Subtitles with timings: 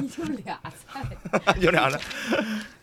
[0.00, 1.04] 你就俩菜，
[1.60, 2.00] 就俩了，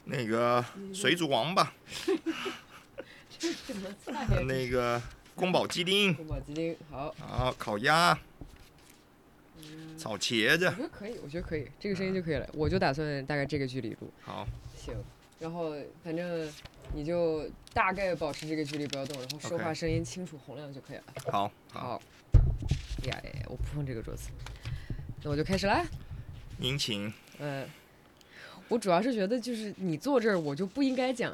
[0.06, 1.74] 那个水煮王八，
[3.38, 4.42] 这什么菜呀？
[4.48, 5.02] 那个
[5.36, 8.18] 宫保鸡丁，宫保鸡丁好，好，烤鸭，
[9.98, 12.48] 炒茄子我，觉得可以，我觉得可以，这个声音就可以了。
[12.54, 14.48] 我就打算大概这个距离录，好，
[14.78, 14.94] 行。
[15.40, 16.52] 然后反正
[16.96, 21.04] 你就大概保持这个距离不要动，然后说话声音清楚洪亮就可以了。
[21.32, 22.02] 好，好，好，
[23.04, 24.30] 呀呀呀，我不碰这个桌子，
[25.24, 25.86] 那我就开始啦。
[26.58, 27.12] 您请。
[27.40, 27.66] 嗯，
[28.68, 31.34] 我主要是觉得就是你坐这儿，我就不应该讲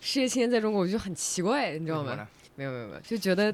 [0.00, 2.26] 事业青年在中国，我就很奇怪，你知道吗？
[2.56, 3.52] 没有没有没有，就觉得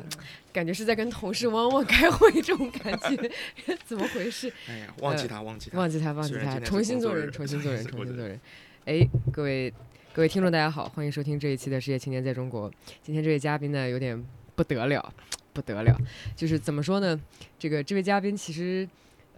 [0.52, 3.30] 感觉是在跟同事汪汪开会这种感觉，
[3.86, 4.52] 怎么回事？
[4.68, 5.78] 哎呀，忘记他，忘记他。
[5.78, 8.38] 忘记他，忘记他，重新做人， 重新做人，重新做人。
[8.84, 9.00] 哎，
[9.32, 9.72] 各位
[10.12, 12.70] 各位听众，大家好，欢迎收听这一期的《世界青年在中国》。
[13.02, 14.22] 今天这位嘉宾呢，有点
[14.54, 15.12] 不得了，
[15.54, 15.96] 不得了，
[16.36, 17.18] 就是怎么说呢？
[17.58, 18.86] 这个这位嘉宾其实，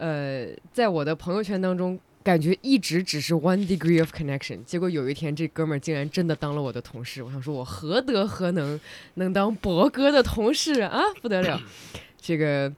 [0.02, 1.98] 呃，在我的朋友圈当中。
[2.24, 8.78] 感觉一直只是 one degree of connection，结果有一天这哥们儿竟然真的当了我的同事，我想说我何德何能
[9.14, 11.02] 能当博哥的同事啊？
[11.20, 11.60] 不得了，
[12.22, 12.72] 这个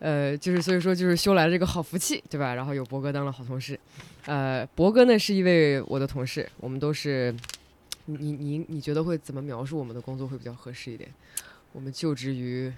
[0.00, 2.54] 呃，就是所以说就是修来了这个好福气，对吧？
[2.54, 3.80] 然后有博哥当了好同事，
[4.26, 7.34] 呃，博哥呢是一位我的同事，我们都是，
[8.04, 11.08] 你你你觉得会怎么描述我们的工作会比较合适一点？
[11.72, 12.70] 我们就职于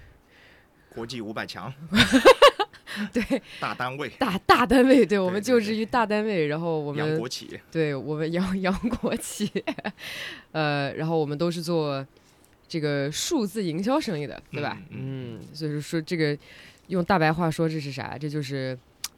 [0.95, 1.73] 国际五百强
[3.13, 7.59] 对大单位，大大单位，对我们就职于大单位，然后我洋们国企。
[7.71, 9.49] 对我们洋洋国企，
[10.51, 12.05] 呃，然后我们都是做
[12.67, 14.77] 这个数字营销生意的，对吧？
[14.89, 16.37] 嗯嗯，所以说这个
[16.87, 18.17] 用大白话说这是啥？
[18.17, 18.77] 这就是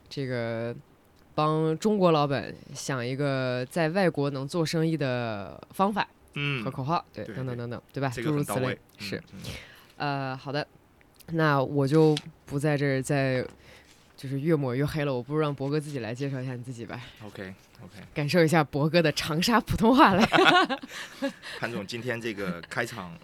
[0.10, 0.76] 这个
[1.34, 8.10] 帮中国老板想一个在外国能做生意的方法嗯和，口号，对，等等等等，对吧？
[8.10, 8.78] 诸如此类。
[8.98, 9.40] 是，嗯，
[9.98, 10.66] 呃，好的，
[11.32, 12.16] 那我就
[12.46, 13.46] 不在这儿再
[14.18, 20.26] 就是越抹越黑了，我不如让博哥自己来介绍一下你自己吧，OK OK，感受一下博哥的长沙普通话来。
[21.60, 23.18] 潘总今天这个开场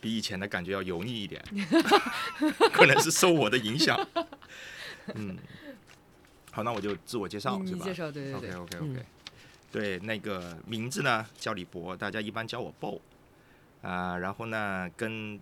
[0.00, 1.44] 比以前的感觉要油腻一点，
[2.72, 3.98] 可能是受我的影响。
[5.14, 5.36] 嗯，
[6.52, 9.04] 好，那我就自我介绍是吧介绍，对对 OK 对 OK 嗯 OK，、
[9.72, 13.00] 对，那个名字呢叫李博，大家一般叫我 BO
[13.82, 15.40] 啊、然后呢跟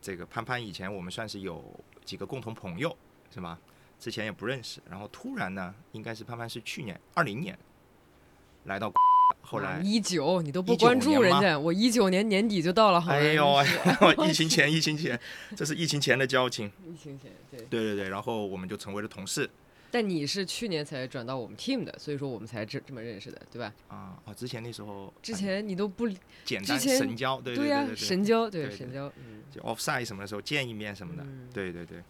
[0.00, 1.62] 这个潘潘以前我们算是有
[2.04, 2.96] 几个共同朋友
[3.32, 3.58] 是吧？
[4.04, 7.58] 之前也不认识，然后突然呢，应该是潘潘是去年二零年
[8.64, 8.92] 来到，
[9.40, 13.16] 后来一九你都不关注人家，我一九年年底就到了，好吗？
[13.16, 13.64] 哎呦
[14.28, 15.18] 疫情前疫情前，
[15.56, 17.60] 这是疫情前的交情，疫情前对。
[17.70, 19.48] 对对对，然后我们就成为了同事
[19.90, 23.72] 但你是去年才转到我们 team 的，所以说我们才这这么认识的，对吧？
[23.88, 26.06] 啊啊，之前那时候之哎前你都不
[26.44, 32.02] 简单神交，对对呀、对神交对神交，嗯，就 offside 什么的时候见一面什么的，嗯对对对，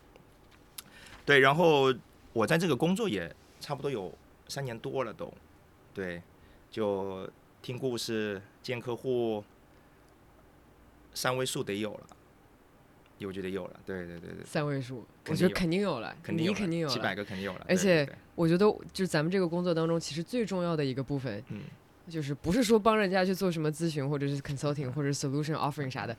[1.24, 1.94] 对，然后
[2.32, 4.12] 我在这个工作也差不多有
[4.48, 5.32] 三年多了都，
[5.92, 6.22] 对，
[6.70, 7.28] 就
[7.62, 9.42] 听故事、见客户，
[11.14, 12.06] 三位数得有了，
[13.18, 17.14] 有就得有了，对对对对，三位数，我觉得肯定有了，你肯定肯定有了几百。
[17.14, 18.08] 个肯定有了，而且。
[18.36, 21.60] 我觉得就是咱们这个工作当中，其实最重要的一个部分，嗯。
[22.08, 26.14] 就是不是说帮人家去做什么咨询，或者是 consulting，或者是 solution offering 啥的，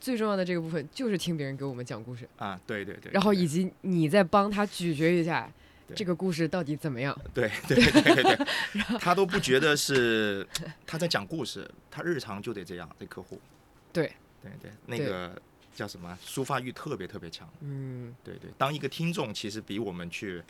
[0.00, 5.50] 最重要的这个部分就是听别人给我们讲故事，啊，对对对，然后以及你再帮他咀嚼一下
[5.94, 7.18] 这个故事到底怎么样。
[7.34, 8.46] 对对对对对，
[9.00, 10.46] 他都不觉得是
[10.86, 13.40] 他在讲故事，他日常就得这样对客户。
[13.92, 15.40] 对对对，那个
[15.74, 17.48] 叫什么抒发欲特别特别强。
[17.60, 20.42] 嗯，对对，当一个听众其实比我们去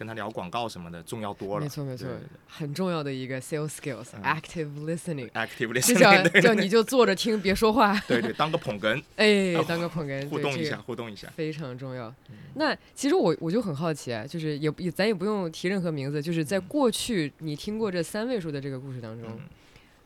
[0.00, 1.62] 跟他聊广告什么的重要多了。
[1.62, 2.08] 没错没错。
[2.48, 3.68] 很重要的一个 sales 嗯。
[3.68, 6.40] skills，active listening，对 active 就叫 listening，对。
[6.40, 11.28] 叫你就坐着听，别说话，对对，当个捧哏， 哎啊，当个捧哏，互动一下，互动一下。
[11.36, 12.08] 非常重要。
[12.30, 12.36] 嗯。
[12.54, 19.40] 那其实我我就很好奇啊，就是也也咱也不用提任何名字，就是在过去你听过这三位数的这个故事当中，嗯，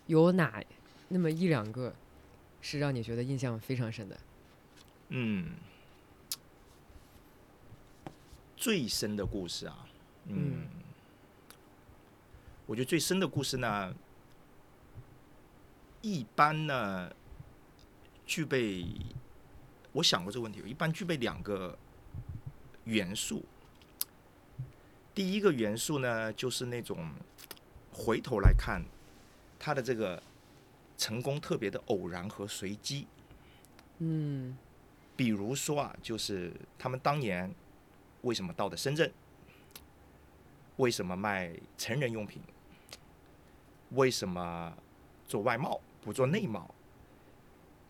[0.09, 0.61] 有哪
[1.11, 1.95] 那么一两个
[2.61, 4.17] 是让你觉得印象非常深的？
[5.11, 5.51] 嗯，
[8.65, 9.87] 最深的故事啊，
[10.25, 10.69] 嗯，嗯
[12.65, 13.95] 我觉得最深的故事呢，
[16.01, 17.15] 一般呢
[18.25, 18.87] 具备，
[19.93, 21.79] 我想过这个问题，一般具备两个
[22.85, 23.45] 元素。
[25.15, 27.11] 第一个元素呢，就是那种
[27.93, 28.83] 回头来看，
[29.59, 30.23] 他的这个
[30.97, 33.07] 成功特别的偶然和随机。
[33.99, 34.57] 嗯
[35.15, 37.55] 比如说啊，就是他们当年
[38.25, 39.11] 为什么到的深圳？
[40.77, 42.43] 为什么卖成人用品？
[43.91, 44.77] 为什么
[45.29, 46.75] 做外贸不做内贸？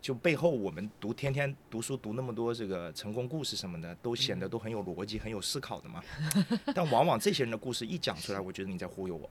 [0.02, 6.04] 就背后我们读天天读书读那么多这个成功故事什么的，都显得都很有逻辑、很有思考的嘛。
[6.74, 9.30] 但往往这些人的故事一讲出来， 我觉得你在忽悠我。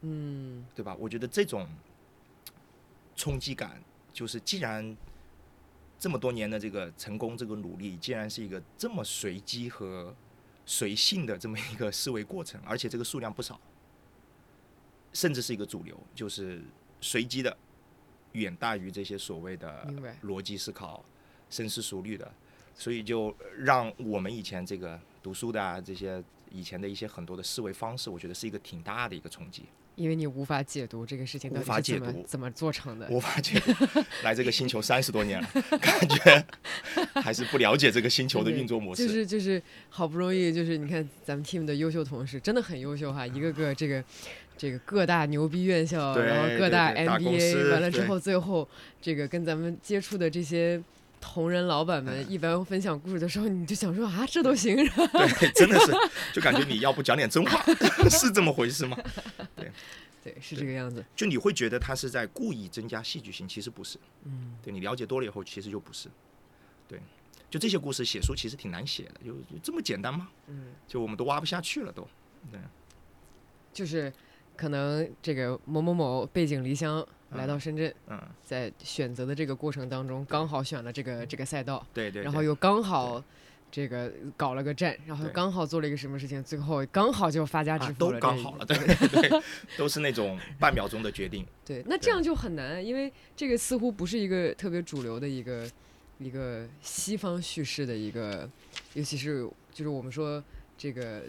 [0.00, 0.96] 嗯对吧？
[0.98, 1.68] 我觉得这种
[3.14, 3.82] 冲击感，
[4.12, 4.96] 就是既然
[5.98, 10.14] 这么多年的这个成功、这个努力，既然是一个这么随机和
[10.68, 13.58] 随性的这么一个思维过程，而且这个数量不少，
[15.14, 16.62] 甚至是一个主流，就是
[17.00, 17.56] 随机的
[18.32, 19.90] 远大于这些所谓的
[20.24, 21.02] 逻辑思考、
[21.48, 22.30] 深思熟虑的，
[22.74, 29.64] 所以就让我们以前这个读书的啊这些以前的一些很多的思维方式，我觉得是一个挺大的一个冲击。
[29.98, 33.08] 因为你无法解读这个事情到无底是怎么法解读怎么做成的。
[33.10, 33.72] 无法解读。
[34.22, 35.48] 来这个星球三十多年了，
[35.80, 36.44] 感觉
[37.20, 39.06] 还是不了解这个星球的运作模式。
[39.06, 39.60] 就是就是
[39.90, 44.02] 好不容易就是你看咱们 team 的优秀同事真的很优秀哈，一个个这个
[44.56, 48.68] 这个各大牛逼院校，然后各大 MBA，完了之后最后
[49.02, 50.80] 这个跟咱们接触的这些。
[51.20, 55.92] 同人老板们嗯一般分享故事的时候，你就想说啊，这都行，对，真的是，
[56.32, 57.62] 就感觉你要不讲点真话，
[58.10, 58.96] 是这么回事吗？
[60.22, 61.04] 对，是这个样子。
[61.14, 63.98] 就你会觉得他是在故意增加戏剧性，其实不是。
[64.24, 66.08] 嗯，对你了解多了以后，其实就不是。
[66.86, 67.00] 对，
[67.48, 70.28] 就这些故事写书其实挺难写的，就就这么简单吗？
[70.48, 72.06] 嗯，就我们都挖不下去了都。
[72.50, 72.60] 对，
[73.72, 74.12] 就是
[74.56, 82.22] 可能这个某某某背井离乡来到深圳，嗯，在选择的这个过程当中，刚好选了这个这个赛道，对对。
[82.22, 83.22] 然后又刚好
[83.70, 89.42] 这个搞了个站，然后刚好做了一个什么事情，最后刚好就发家致啊富了，都刚好了，对对对，
[89.76, 91.44] 都是那种半秒钟的决定。
[91.64, 95.70] 对，那这样就很难，因为这个似乎不是一个特别主流的一个
[96.18, 98.48] 一个西方叙事的一个，
[98.94, 100.42] 尤其是就是我们说
[100.76, 101.22] 这个。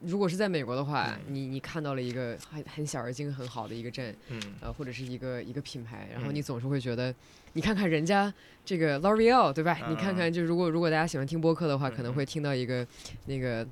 [0.00, 1.34] 如果是在美国的话，嗯。
[1.34, 6.34] 你你看到了一个很很小而精很好的一个镇，嗯，呃，或者是一个一个品牌，然后嗯。
[6.34, 7.14] 你总是会觉得，
[7.52, 8.32] 你看看人家
[8.64, 9.78] 这个 L'Oreal 对吧？
[9.88, 12.14] 你看看，就如果如果大家喜欢听播客的话，可能嗯。
[12.14, 12.86] 会听到一个
[13.26, 13.66] 那个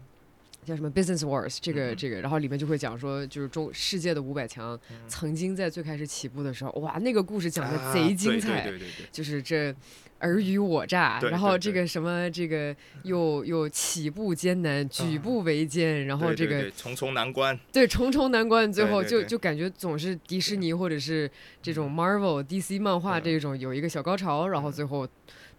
[0.65, 9.07] 叫什么 Business Wars 这个嗯这个，然后里面就会讲说，就是中世界的五百强曾经在最开始起步的时候，哇，那个故事讲的啊贼精彩，对对对对。
[9.11, 9.75] 就是这
[10.19, 12.75] 尔虞我诈，然后这个什么这个
[13.05, 21.31] 又又起步艰难，举啊步维艰，然后这个重重难关，对，重重难关，最后就就感觉总是迪士尼或者是
[21.63, 23.23] 这种 Marvel、DC 漫画嗯。
[23.23, 25.09] 这种有一个小高潮，然后最后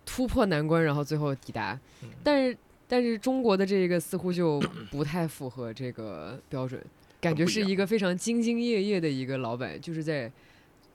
[0.06, 2.10] 突破难关，然后最后抵达嗯。
[2.22, 2.57] 但是
[2.89, 4.59] 但是中国的这个似乎就
[4.89, 6.83] 不太符合这个标准，
[7.21, 10.30] 感觉是一个非常兢兢业业的一个老板，就是在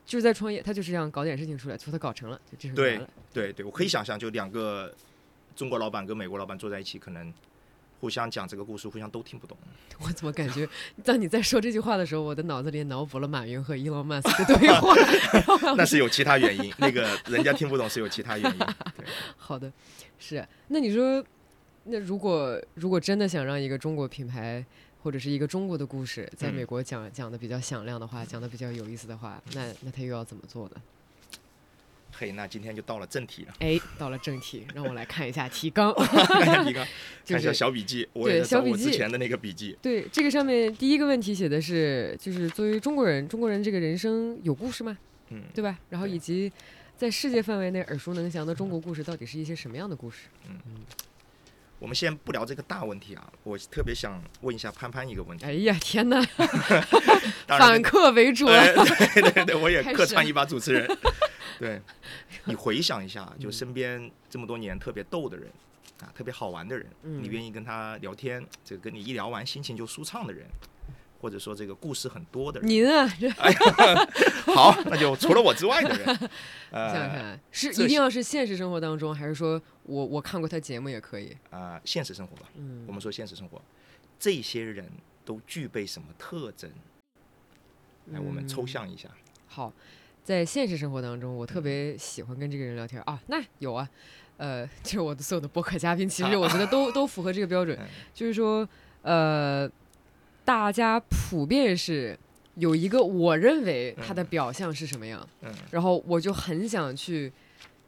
[0.05, 3.00] 就是在创业，他就是想搞点事情出来，最后他搞成了，就这是对。
[3.32, 4.93] 对对，我可以想象，就两个
[5.56, 7.32] 中国老板跟美国老板坐在一起，可能
[8.00, 9.56] 互相讲这个故事，互相都听不懂。
[10.00, 10.69] 我怎么感觉，
[11.02, 15.75] 当你在说这句话的时候，我的脑子里脑补了马云和伊隆马斯克的对话。
[15.76, 18.58] 那是有其他原因，那个人家听不懂是有其他原因。
[18.58, 19.06] 对，
[19.37, 19.73] 好的，
[20.19, 20.46] 是。
[20.69, 21.25] 那你说，
[21.84, 24.64] 那如果如果真的想让一个中国品牌
[25.02, 30.76] 或者是一个中国的故事在嗯美国讲、讲的比较响亮的话，讲的比较有意思的话，那那他又要怎么做呢？
[32.16, 35.92] 嘿，那今天就到了正题了，哎，到了正题，让我来看一下提纲。
[35.98, 36.86] 看一下提纲，
[37.25, 39.76] 就看一下是小笔记，我对也在找小笔记我之前的那个笔记。
[39.82, 44.96] 对这个上面第一个问题写的是，就是作为中国人，中国人这个人生有故事吗？
[45.31, 45.76] 嗯，对吧？
[45.90, 46.50] 然后以及
[46.96, 50.28] 在世界范围内耳熟能详的中国故事，到底是一些什么样的故事？
[51.84, 55.44] 我们先不聊这个大问题啊，我特别想问一下潘潘一个问题。
[55.44, 56.19] 哎呀，天哪！
[57.46, 60.98] 反客为主对对对，我也客串一把主持人。
[61.60, 61.82] 对，
[62.44, 65.46] 你回想一下，就嗯身边这么多年特别逗的人
[66.00, 70.46] 啊，特别好玩的人，嗯你愿意跟他聊天，这个跟你一聊完心情就舒畅的人，
[71.20, 73.29] 或者说这个故事很多的人，您啊，这
[74.55, 76.31] 好，那就除了我之外的人，想想
[76.70, 81.36] 呃看，是一定要是现实生活当中，还是说我我看过他节目也可以？
[81.50, 83.60] 啊，现实生活吧，嗯我们说现实生活，
[84.19, 84.91] 这些人
[85.24, 86.70] 都具备什么特征？
[88.06, 89.08] 来，我们抽嗯象一下。
[89.46, 89.72] 好，
[90.22, 93.20] 在现实生活当中，我特嗯别喜欢跟这个人聊天啊。
[93.26, 93.88] 那有啊，
[94.38, 98.67] 呃，就是我的所有的播客嘉宾，其实我觉得都都符合这个标准嗯， 就是说，
[99.03, 99.70] 呃，
[100.44, 102.19] 大家普遍是
[102.56, 107.31] 有一个我认为他的嗯表象是什么样，嗯然后我就很想去。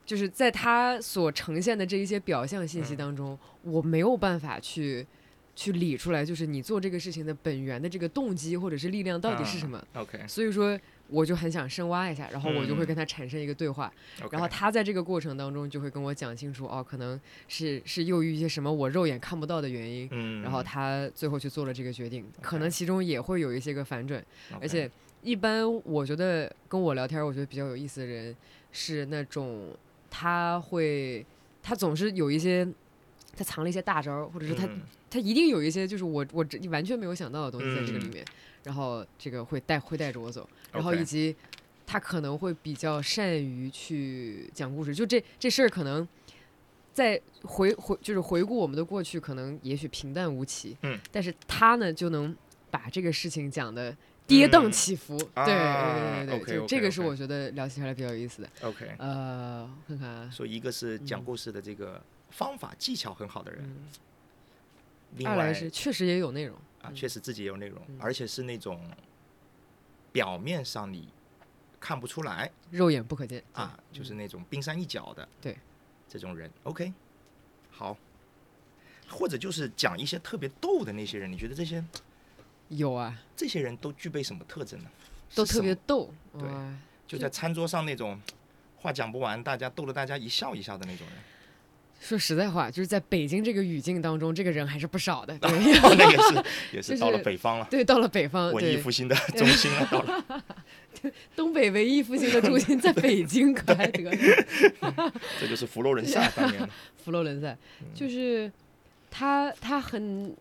[0.06, 2.96] 就是在他所呈现的这一些表象信息嗯。
[2.96, 5.06] 当中，我没有办法去
[5.54, 9.84] 去理出来，就是你做这个事情的本源的这个动机或者是力量到底是什么。
[9.94, 12.86] OK，所以说，我就很想深挖一下，然后我就会嗯。
[12.86, 13.92] 跟他产生一个对话
[14.30, 24.24] 然后他在这个过程当中就会跟我讲清楚，哦，可能是是由于一些什么我肉眼看不到的原因，嗯，然后他最后去做了这个决定，可能其中也会有一些个反转。
[24.60, 24.88] 而且
[25.22, 28.36] 一般我觉得跟我聊天，我觉得比较有意思的人
[28.70, 29.74] 是那种
[30.18, 31.24] 他会
[31.62, 32.66] 他总是有一些
[33.36, 34.80] 他藏了一些大招儿，或者是他嗯。
[35.10, 38.14] 他他一定有一些就是我我这完全没有想到的东西在这个里嗯。
[38.14, 38.24] 面，
[38.64, 41.36] 然后这个会带会带着我走，然后以及
[41.86, 46.06] 他可能会比较善于去讲故事，就这这事儿可能
[46.94, 52.34] 在回回就是回顾我们的过去，可能也许平淡无奇，嗯，但是他呢就能
[52.70, 53.94] 把这个事情讲的。
[54.26, 58.50] 跌宕嗯起伏，啊对对对对就这个是我觉得聊起来比较有意思的。
[58.62, 63.88] OK，呃，看看啊，所以一个是讲嗯故事的这个方法技巧很好的人，嗯，
[65.16, 67.96] 另外二来是确实也有内容，啊，确实自己也有内容，嗯。
[68.00, 68.80] 而且是那种
[70.10, 71.08] 表面上你
[71.78, 72.50] 看不出来。
[72.70, 73.42] 肉眼不可见。
[73.52, 75.56] 啊，就是嗯那种冰山一角的，对，
[76.08, 76.92] 这种人，OK，
[77.70, 77.96] 好，
[79.08, 81.82] 或者就是讲一些特别逗的那些人，你觉得这些
[82.68, 84.90] 有啊，这些人都具备什么特征呢？
[85.34, 86.48] 都特别逗，对
[87.06, 88.20] 就在餐桌上那种
[88.76, 91.16] 话讲不完，大家逗得大家一笑一笑的那种人，
[92.00, 95.36] 说实在话，就是在北京这个语境当中，这个人还是不少的。
[95.40, 95.50] 对，
[95.96, 96.44] 那也是
[96.76, 100.44] 也是到了北方了，对，到了北方，文艺复兴的中心了，到了，
[101.34, 105.12] 东北文艺复兴的中心在北京，可还得了？
[105.40, 106.68] 这就是佛罗伦萨当年的，
[107.04, 107.48] 佛罗伦萨，
[107.80, 108.50] 嗯就是
[109.10, 110.34] 他，他很，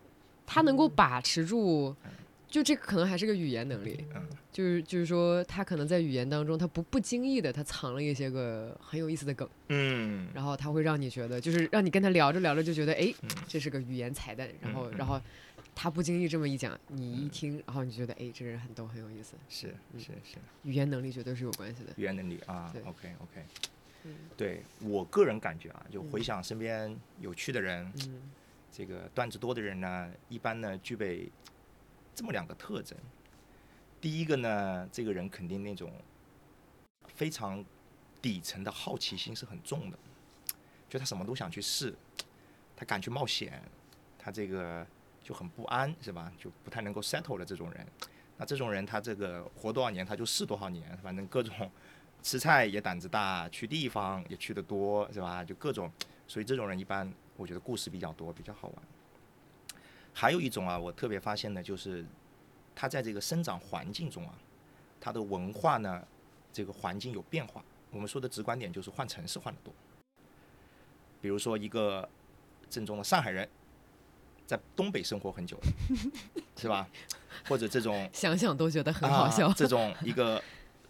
[0.45, 1.95] 他能够把持住，
[2.47, 4.21] 就这个可能还是个语言能力，嗯。
[4.51, 10.29] 就是就是说，他可能在语言当中，他不不经意的，他藏了一些个很有意思的梗，嗯。
[10.33, 13.29] 然后他会让你觉得，就是让你跟他聊着聊着就觉得，哎，嗯。
[13.49, 15.19] 这是个语言彩蛋，然后然后
[15.75, 20.37] 他不经意这么一讲，你一听，然后你就觉得，哎，这人很逗，很有意思，是是是。
[20.63, 21.91] 语言能力绝对是有关系的。
[21.97, 23.45] 语言能力啊对，OK OK，
[24.05, 24.15] 嗯。
[24.37, 28.21] 对我个人感觉啊，就回想身边有趣的人，嗯
[28.75, 31.31] 这个段子多的人呢，一般呢具备
[32.13, 32.97] 这么两个特征。
[34.01, 35.93] 第一个呢，这个人肯定那种
[37.07, 37.63] 非常
[38.21, 39.97] 底层的好奇心是很重的，
[40.89, 41.95] 就他什么都想去试，
[42.75, 43.63] 他敢去冒险，
[44.19, 44.85] 他这个
[45.23, 46.29] 就很不安，是吧？
[46.37, 47.87] 就不太能够 settle 的这种人。
[48.35, 51.71] 那这种人他这个活多少年他就试多少年，反正各种
[52.21, 55.45] 吃菜也胆子大，去地方也去得多，是吧？
[55.45, 55.89] 就各种，
[56.27, 58.77] 所以这种人一般我觉得故事比较多，比较好玩。
[60.13, 62.05] 还有一种啊，我特别发现的就是
[62.73, 64.33] 他在这个生长环境中啊，
[64.99, 66.07] 他的文化呢，
[66.53, 67.63] 这个环境有变化。
[67.91, 69.73] 我们说的直观点就是换城市换的多。
[71.21, 72.07] 比如说一个
[72.69, 73.47] 正宗的上海人，
[74.45, 75.63] 在东北生活很久了，
[76.55, 76.87] 是吧？
[77.47, 79.47] 或者这种 想想都觉得很好笑。
[79.47, 79.53] 啊。
[79.57, 80.41] 这种一个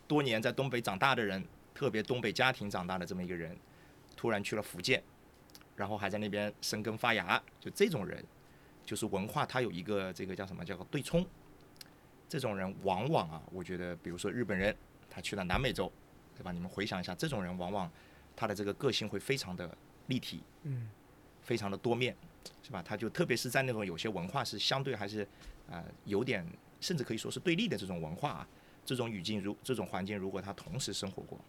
[0.08, 3.58] 多年在东北长大的人，特别东北家庭长大的这么一个人，
[4.16, 5.02] 突然去了福建，
[5.76, 8.24] 然后还在那边生根发芽，就这种人，
[8.86, 11.26] 就是文化它有一个这个叫什么叫做对冲。
[12.28, 14.76] 这种人往往啊，我觉得，比如说日本人，
[15.10, 15.92] 他去了南美洲，
[16.36, 16.52] 对吧？
[16.52, 17.90] 你们回想一下，这种人往往
[18.36, 19.70] 他的这个个性会非常的
[20.08, 20.90] 立体，嗯，
[21.44, 22.16] 非常的多面，
[22.64, 22.82] 是吧？
[22.82, 25.26] 他就特别是在那种有些文化是相对还是
[25.70, 26.46] 呃有点
[26.82, 28.48] 甚至可以说是对立的这种文化、啊，
[28.84, 31.40] 这种语境如这种环境，如果他同时生活过，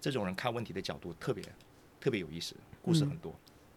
[0.00, 1.44] 这种人看问题的角度特别
[2.00, 3.32] 特别有意思，故事很多。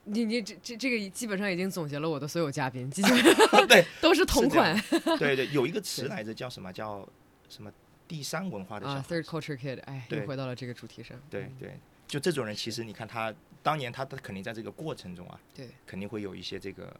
[0.05, 3.11] 你你这这这个基本上已经总结了我的所有嘉宾，基本
[3.49, 4.77] 上对都是同款。
[5.17, 6.71] 对对，有一个 词来着，叫什么？
[6.73, 7.07] 叫
[7.49, 7.71] 什么
[8.07, 11.17] 第三文化的小啊孩，third culture kid，哎，又对回到了这个主题上。
[11.17, 11.21] 嗯。
[11.29, 16.93] 对对，就这种人，其实你看他当年他他肯定在这个过程中啊，对，肯定会有一些这个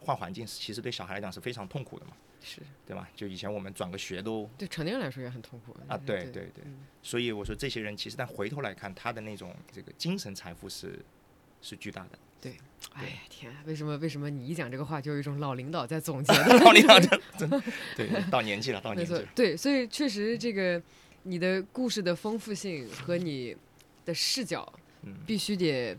[0.00, 2.60] 换环境，其实对小孩来讲是非常痛苦的嘛，是。
[2.86, 3.08] 对吧？
[3.16, 6.80] 就以前我们转个学都对成年人来说也很痛苦啊，对对对，嗯。
[7.02, 11.02] 所以我说这些人其实但回头来看，他的那种这个精神财富是
[11.62, 12.18] 是巨大的。
[12.40, 12.56] 对
[12.92, 16.58] 哎呀天啊，为什么为什么你一讲这个话就有一种老领导在总结的？
[16.62, 17.48] 老领导真真
[17.96, 20.82] 对，到年纪了，到没年纪了，，错对，所以确实这个
[21.22, 23.56] 你的故事的丰富性和你
[24.04, 24.70] 的视角
[25.02, 25.96] 嗯，必须得。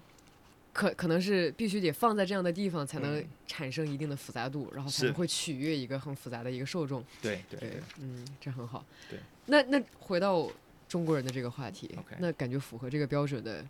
[0.75, 7.05] 可可能是必须得放在这样的地方，才能嗯产生一定的复杂度，然后才能会取悦一个很复杂的一个受众。
[7.21, 8.83] 对对嗯，这很好。
[9.07, 10.49] 对，那那回到
[10.89, 13.63] 中国人的这个话题那感觉符合这个标准的，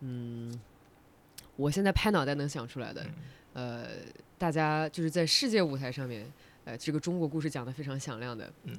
[0.00, 0.60] 嗯，
[1.56, 3.12] 我现在拍脑袋能想出来的，嗯
[3.54, 3.88] 呃，
[4.38, 6.26] 大家就是在世界舞台上面，
[6.64, 8.74] 呃，这个中国故事讲得非常响亮的，嗯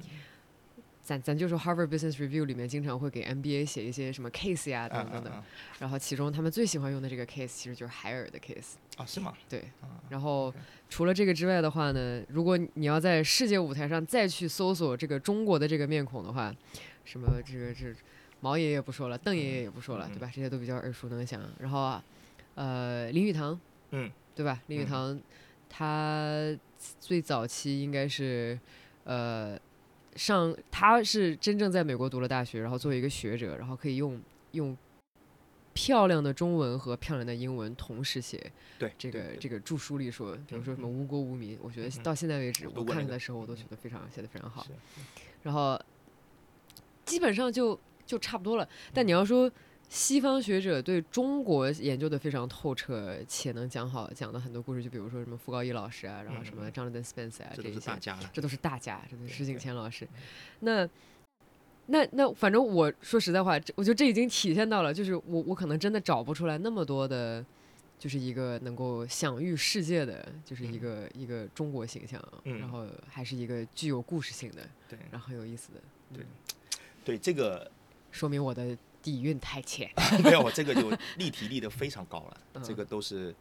[1.04, 5.44] 咱咱就说 Harvard Business Review 里面经常会给 MBA 写一些什么 case 呀、等啊等等等，啊
[5.78, 9.34] 然后其中他们最喜欢用的这个 case 其实就是海尔的 case，啊，是吗？
[9.46, 10.50] 对，啊，然后
[10.88, 16.50] 除了这个之外的话呢，如果你要在世界舞台上再去搜索这个中国的这个面孔的话，
[17.04, 17.94] 什么这个这
[18.40, 20.30] 毛爷爷不说了，邓爷爷也不说了，嗯对吧？
[20.34, 21.42] 这些都比较耳熟能详。
[21.58, 22.02] 然后啊，
[22.54, 23.58] 呃，林语堂，
[23.90, 24.62] 嗯，对吧？
[24.68, 25.20] 林语嗯堂
[25.68, 26.56] 他
[27.00, 28.58] 最早期应该是
[29.04, 29.58] 呃
[30.14, 34.20] 上他是真正在美国读了大学，然后作为一个学者，然后可以用
[34.52, 34.76] 用
[35.72, 38.52] 漂亮的中文和漂亮的英文同时写。
[38.78, 44.64] 对这个这个著书立说，比如说什么嗯无国无民，我觉得嗯到现在为止，我看的时候我都嗯觉得非常写的非常好。
[45.42, 45.80] 然后
[47.04, 48.68] 基本上就就差不多了。
[48.92, 49.50] 但你要说
[49.88, 58.30] 西方学者对中国研究的非常透彻，且能讲好讲的很多故事，就比如说什么傅高义老师啊，然后什么嗯 Jonathan Spence 啊这都这一些，是大家了。
[58.32, 60.08] 这都是大家，这都是对石景谦老师。
[60.60, 60.88] 那
[61.86, 67.44] 那那反正我说实在话，这我觉得这已经体现到了，就是我我可能真的找不出来那么多的。
[67.96, 75.80] 就是一个能够享誉世界的，就是一嗯个、一个中国形象，嗯然后还是一个具有故事性的，对然后很有意思的。
[76.12, 76.26] 对嗯
[77.04, 77.70] 对，这个
[78.10, 79.88] 说明我的底蕴太浅。
[80.24, 82.40] 没有，这个就立体立得非常高了。
[82.54, 83.32] 这嗯个都是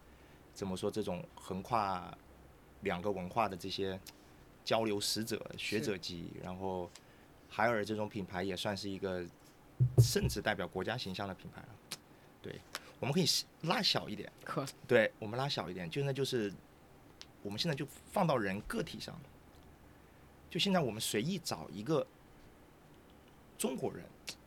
[0.53, 0.91] 怎么说？
[0.91, 2.15] 这种横跨
[2.81, 3.97] 两个文化的这些
[4.65, 6.91] 交流使者、学者级，然后
[7.49, 9.25] 海尔这种品牌也算是一个
[9.99, 11.69] 甚至代表国家形象的品牌了。
[12.41, 12.59] 对，
[12.99, 13.25] 我们可以
[13.61, 16.53] 拉小一点，可对我们拉小一点，就那就是
[17.41, 19.17] 我们现在就放到人个体上，
[20.49, 22.05] 就现在我们随意找一个
[23.57, 24.03] 中国人，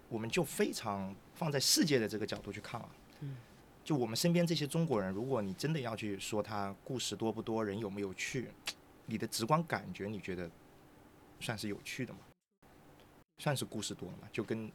[0.09, 2.89] 我们就非常放在世界的这个角度去看啊。
[3.21, 3.37] 嗯
[3.85, 8.49] 就我们身边这些中国人，如果你真的要去说他故事多不多，人有没有趣，
[9.07, 10.51] 你的直观感觉，你觉得
[11.39, 12.19] 算是有趣的吗？
[13.39, 14.29] 算是故事多了吗？
[14.33, 14.69] 就跟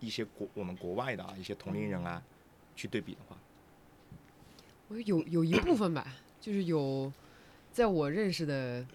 [0.00, 2.22] 一些国我们国外的啊一些同龄人啊
[2.74, 3.36] 去对比的话，
[4.88, 7.12] 我有有一部分吧， 就是有
[7.72, 8.86] 在我认识的，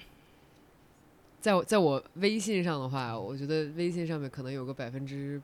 [1.39, 5.39] 在我在我微信上的话，我觉得微信上面可能有个百分之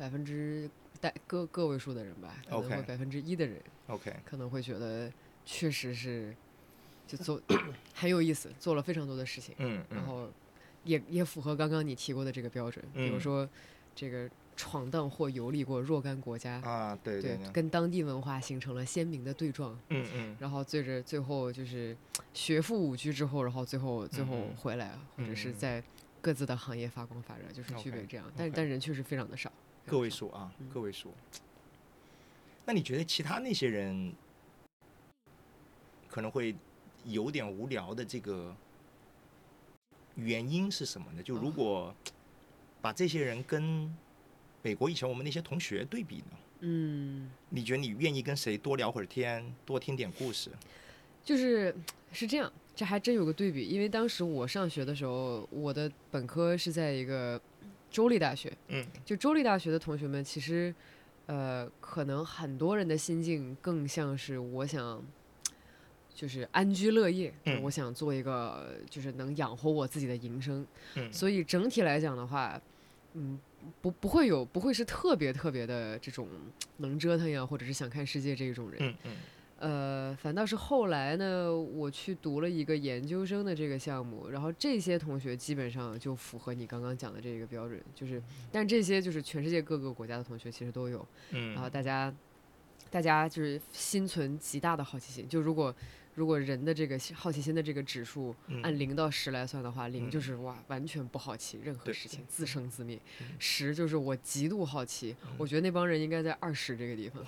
[0.00, 5.12] 百分之带个个位数的人吧，可能会百分之一的人 OK，可能会觉得
[5.44, 6.34] 确实是
[7.06, 7.38] 就做
[7.94, 9.54] 很有意思，做了非常多的事情。
[9.58, 9.96] 嗯，嗯。
[9.98, 10.26] 然后
[10.84, 13.20] 也也符合刚刚你提过的这个标准，比如嗯。
[13.20, 13.46] 说
[13.94, 20.36] 这个闯荡或游历过若干国家，啊，对对，对，跟当地文化形成了鲜明的对撞，嗯嗯。
[20.40, 21.94] 然后最着最后就是
[22.32, 25.82] 学富五车之后，然后最后最后回来，或者是在
[26.22, 29.56] 各自的行业发光发热，就是具备这样，但但人确实非常的少，非
[29.90, 30.08] 个位。
[30.08, 31.12] 数啊嗯，个位数。
[32.64, 34.12] 那你觉得其他那些人
[36.08, 36.54] 可能会
[37.04, 38.54] 有点无聊的这个
[40.14, 41.22] 原因是什么呢？
[41.22, 41.94] 就如哦果
[42.80, 43.92] 把这些人跟
[44.62, 46.38] 美国以前我们那些同学对比呢？
[46.60, 50.50] 嗯，你觉得你愿意跟谁多聊会儿天，多听点故事？
[51.24, 51.74] 就是
[52.12, 57.40] 是这样，这还真有个对比，因为当时我上学的时候，我的本科是在一个
[57.90, 58.86] 州立大学，嗯。
[59.04, 60.74] 就州立大学的同学们，其实，
[61.26, 65.02] 呃，可能很多人的心境更像是我想，
[66.14, 67.62] 就是安居乐业，嗯。
[67.62, 70.66] 我想做一个就是能养活我自己的营生。
[70.94, 71.12] 嗯。
[71.12, 72.60] 所以整体来讲的话，
[73.14, 73.38] 嗯，
[73.80, 76.28] 不不会有不会是特别特别的这种
[76.78, 78.78] 能折腾呀，或者是想看世界这一种人。
[78.80, 79.16] 嗯嗯
[79.60, 92.12] 呃，反倒是后来呢，我去读了一个研究生的这个项目，然后这些同学基本上就符合你刚刚讲的这个标准，就是，但这些就是全世界各个国家的同学其实都有，嗯，然后大家，
[92.90, 95.74] 大家就是心存极大的好奇心，就如果
[96.20, 98.60] 如果人的这个好奇心的这个指数嗯。
[98.62, 105.28] 按零到十来算的话，零就嗯是哇完全不好奇任何事情，自生自灭嗯；十就是我极度好奇，嗯。
[105.38, 107.24] 我觉得那帮人应该在二十这个地方，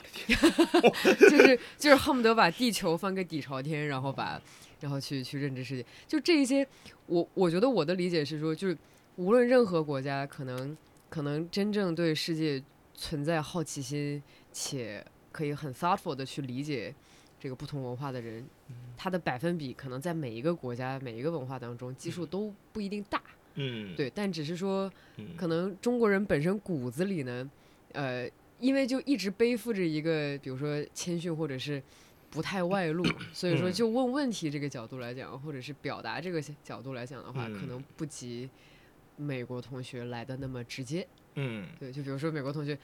[1.19, 4.39] 就是就是恨不得把地球翻个底朝天，然后把
[4.81, 5.87] 然后去去认知世界。
[6.07, 6.69] 就这一些，
[7.07, 8.77] 我我觉得我的理解是说，就是
[9.17, 10.77] 无论任何国家，可能
[11.09, 12.63] 可能真正对世界
[12.95, 16.95] 存在好奇心，且可以很 thoughtful 的去理解
[17.43, 18.47] 这个不同文化的人，
[18.97, 23.21] 他的百分比可能在每一个国家、每一个文化当中基数都不一定大，
[23.55, 27.51] 嗯，对，但只是说嗯，可能中国人本身骨子里呢，
[27.95, 31.83] 呃，因为就一直背负着一个，比如说谦逊或者是
[32.31, 33.73] 不太外露，所以说嗯。
[33.73, 37.69] 就问问题这个角度来讲，或者是表达这个角度来讲的话，可嗯。
[37.71, 38.49] 能不及
[39.17, 41.05] 美国同学来的那么直接。
[41.35, 41.67] 嗯。
[41.81, 42.79] 对，就比如说美国同学。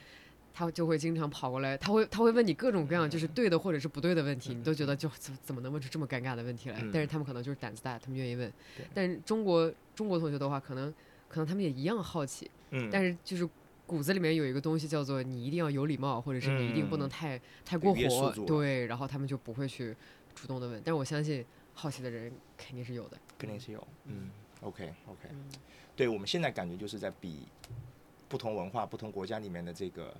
[0.59, 6.75] 他就会经常跑过来，他会他会问你各种各样就是对的或者是不对的问题，你都觉得就怎怎么能问出这么尴尬的问题来？
[6.91, 8.51] 但是嗯他们可能就是胆子大，他们愿意问。
[8.93, 10.93] 但是中国中国同学的话，可能
[11.29, 13.47] 可能他们也一样好奇，嗯，但是就是
[13.85, 19.95] 骨子里面有一个东西叫做你一定要有礼貌，或者是你一定不能嗯太、太过火，对，然后他们就不会去
[20.35, 20.81] 主动的问。
[20.83, 23.17] 但是我相信好奇的人肯定是有的。
[23.37, 25.45] 肯定是有，嗯，OK OK，嗯
[25.95, 27.47] 对我们现在感觉就是在比
[28.27, 30.13] 不同文化、不同国家里面的这个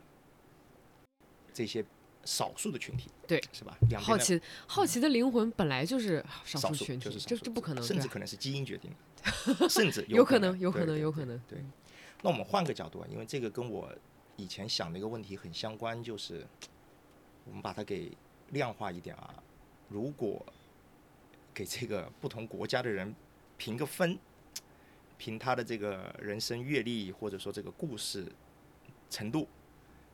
[1.60, 1.84] 这些
[2.24, 3.78] 少数的群体，对，是吧？
[3.98, 8.90] 好奇好奇的灵魂本来就是少少数数群体，就是这这不可能，甚至可能是基因决定
[9.58, 11.38] 的， 甚至有可能有可能有可能。
[11.50, 11.62] 对，
[12.22, 13.94] 那我们换个角度啊，因为这个跟我
[14.38, 16.48] 以前想的一个问题很相关，就是
[17.44, 18.10] 我们把它给
[18.52, 19.34] 量化一点啊，
[19.90, 20.46] 如果
[21.54, 23.14] 给这个不同国家的人
[23.58, 24.18] 评个分，
[25.18, 28.26] 凭他的这个人生阅历或者说这个故事
[29.10, 29.46] 程度，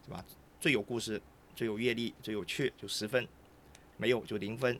[0.03, 0.25] 是吧？
[0.59, 1.21] 最有故事、
[1.55, 3.27] 最有阅历、最有趣就十分，
[3.97, 4.79] 没有就零分。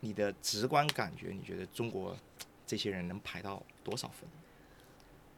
[0.00, 2.16] 你的直观感觉，你觉得中国
[2.66, 4.28] 这些人能排到多少分？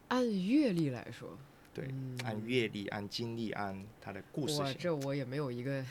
[0.09, 1.39] 按阅历来说，
[1.75, 5.85] 对，嗯按阅历、按经历、按他的故事我性，这我也没有一个，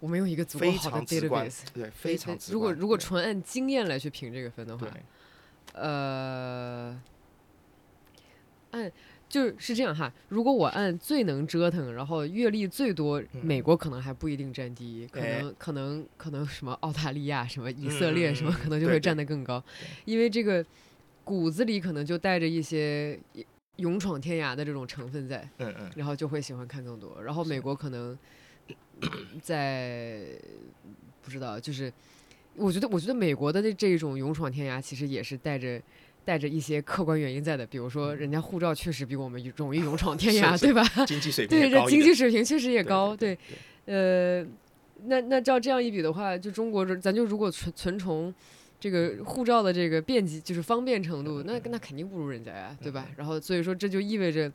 [0.00, 2.54] 我没有一个足够非好的观 database。，对，非常直观。
[2.54, 4.88] 如果如果纯按经验来去评这个分的话，，
[5.74, 7.02] 呃，
[8.70, 8.92] 按
[9.32, 10.12] 就是是这样哈。
[10.28, 19.64] 如果我按最能折腾，然后阅历最多，嗯美国可能还不一定占第一，可哎能可能可能什么澳大利亚、什么以色列什么，可能就会占得更高，
[20.04, 20.62] 因为这个
[21.24, 23.18] 骨子里可能就带着一些
[23.76, 25.48] 勇闯天涯的这种成分在。
[25.56, 27.22] 嗯嗯，然后就会喜欢看更多。
[27.22, 28.16] 然后美国可能
[29.40, 30.26] 在
[31.22, 31.90] 不知道，就是
[32.54, 35.80] 我觉得，我觉得美国的这这一种勇闯天涯，其实也是带着。
[36.24, 40.82] 带着一些客观原因在的，比如说人家护照确实比我们容易勇闯天涯， 对吧？
[41.06, 43.36] 经济水平对，这经济水平确实也高，对
[43.86, 44.46] 对，呃，
[45.06, 48.32] 那那照这样一比的话，就中国这，咱就如果存存从
[48.78, 53.08] 这个护照的这个便捷，就是方便程度，那那肯定不如人家呀，对吧？
[53.16, 54.50] 然后所以说这就意味着，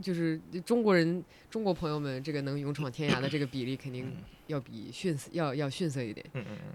[0.00, 6.24] 就是中国人、中国朋友们这个能勇闯天涯的这个比例肯定嗯要比逊色要要逊色一点。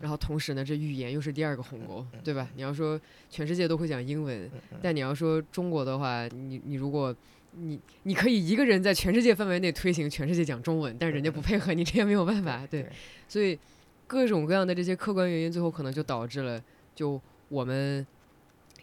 [0.02, 2.50] 然后同时呢，这语言又是第二个鸿沟，对吧？
[2.56, 3.00] 你要说
[3.30, 7.16] 全世界都会讲英文，嗯但你要说中国的话，你你如果
[7.54, 12.68] 你你可以一个人在全世界范围内推行全世界讲中文，但是人家不配合你，这也没有办法。
[12.68, 12.86] 对，
[13.28, 13.58] 所以
[14.06, 16.62] 各种各样的这些客观原因，最后可能就导致了，
[16.94, 18.06] 就我们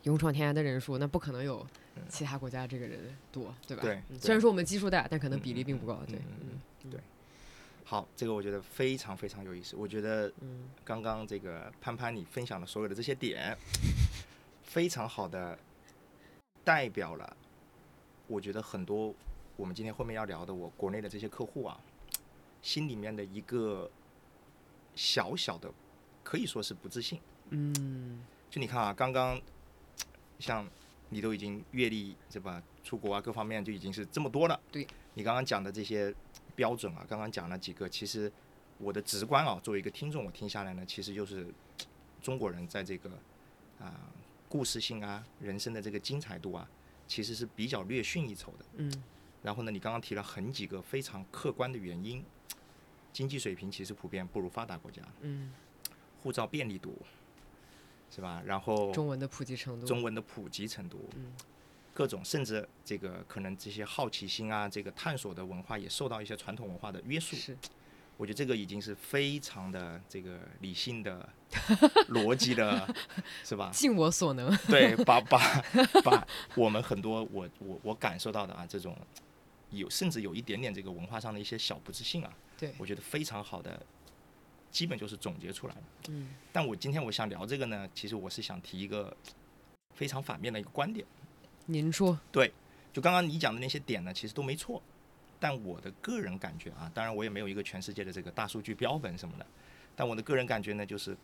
[0.02, 1.64] 勇闯天涯的人数，那不可能有
[2.08, 3.82] 其他国家这个人多，对吧？
[3.82, 6.02] 对虽然说我们基数大，但可能比例并不高。
[6.06, 7.00] 对，嗯对
[7.84, 9.76] 好，这个我觉得非常非常有意思。
[9.76, 13.56] 我觉得嗯刚刚这个潘潘你分享的所有的这些点，
[14.62, 15.58] 非常好的
[16.64, 17.36] 代表了，
[18.26, 19.14] 我觉得很多
[19.56, 21.78] 我们今天后面要聊的我国内的这些客户啊，
[22.62, 23.90] 心里面的一个
[24.94, 25.70] 小小的，
[26.22, 27.20] 可以说是不自信。
[27.50, 29.38] 嗯就你看啊，刚刚
[30.38, 30.66] 像
[31.14, 34.60] 你都已经阅历是吧，出国啊各方面就已经是这么多了。
[34.72, 36.12] 对，你刚刚讲的这些
[36.56, 38.30] 标准啊，刚刚讲了几个，其实
[38.78, 41.46] 我的直观啊，作为一个听众，我听下来呢，其实就是
[42.20, 43.08] 中国人在这个
[43.78, 44.10] 啊、
[44.48, 46.68] 故事性啊、人生的这个精彩度啊，
[47.06, 48.64] 其实是比较略逊一筹的。
[48.78, 49.04] 嗯。
[49.44, 52.24] 然后呢，你刚刚提了很几个非常客观的原因，
[53.12, 55.52] 经济水平其实普遍不如发达国家，嗯，
[56.22, 56.98] 护照便利度，
[58.14, 58.42] 是吧？
[58.44, 61.32] 然后中文的普及程度，中文的普及程度，嗯
[61.92, 67.36] 各种甚至这个可能这些好奇心啊，这个探索的文化也受到一些传统文化的约束。
[67.36, 67.56] 是
[68.16, 71.28] 我觉得这个已经是非常的这个理性的、
[72.10, 72.88] 逻辑的，
[73.42, 73.70] 是吧？
[73.72, 74.56] 尽我所能。
[74.68, 75.38] 对，把 把
[76.04, 78.96] 把我们很多我我我感受到的啊，这种
[79.70, 83.80] 有甚至有一点点这个文化上的一些小不自信啊，对，我觉得非常好的，
[84.74, 85.82] 基本就是总结出来的。
[86.08, 86.34] 嗯。
[86.52, 89.16] 但我今天我想聊这个呢，其实我是想提一个
[89.94, 91.06] 非常反面的一个观点。
[91.66, 92.52] 您说，对
[92.92, 94.82] 就刚刚你讲的那些点呢，其实都没错，
[95.38, 99.46] 但我的个人感觉啊，当然我也没有一个全世界的这个大数据标本什么的，
[99.96, 101.16] 但我的个人感觉呢，就是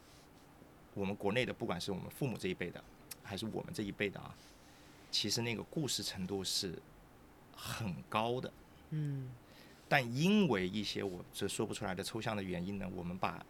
[0.95, 2.83] 我们国内的，不管是我们父母这一辈的，
[3.23, 4.35] 还是我们这一辈的啊，
[5.11, 6.79] 其实那个故事程度是
[7.55, 8.53] 很高的，
[8.91, 9.29] 嗯
[9.91, 13.45] 但因为一些我这说不出来的抽象的原因呢，我们把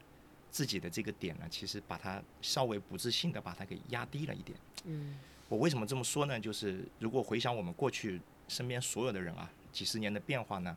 [0.51, 4.59] 自己的这个点呢，其实把它稍微不自信的把它给压低了一点。
[4.85, 5.19] 嗯
[5.51, 6.41] 我为什么这么说呢？
[6.41, 10.75] 就是如果回想我们过去身边所有的人啊，几十年的变化呢，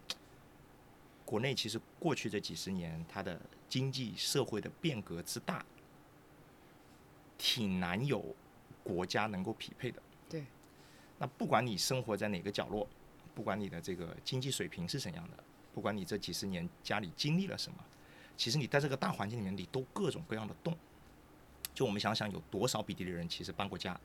[1.24, 5.66] 国内其实过去这几十年它的经济社会的变革之大，
[7.38, 8.36] 挺难有
[8.84, 10.02] 国家能够匹配的。
[10.28, 10.44] 对。
[11.20, 12.86] 那不管你生活在哪个角落，
[13.34, 15.44] 不管你的这个经济水平是怎样的，
[15.74, 17.78] 不管你这几十年家里经历了什么，
[18.38, 20.78] 其实你在这个大环境里面，你都各种各样的动。
[21.74, 24.00] 就我们想想，有多少比例的人其实搬过家，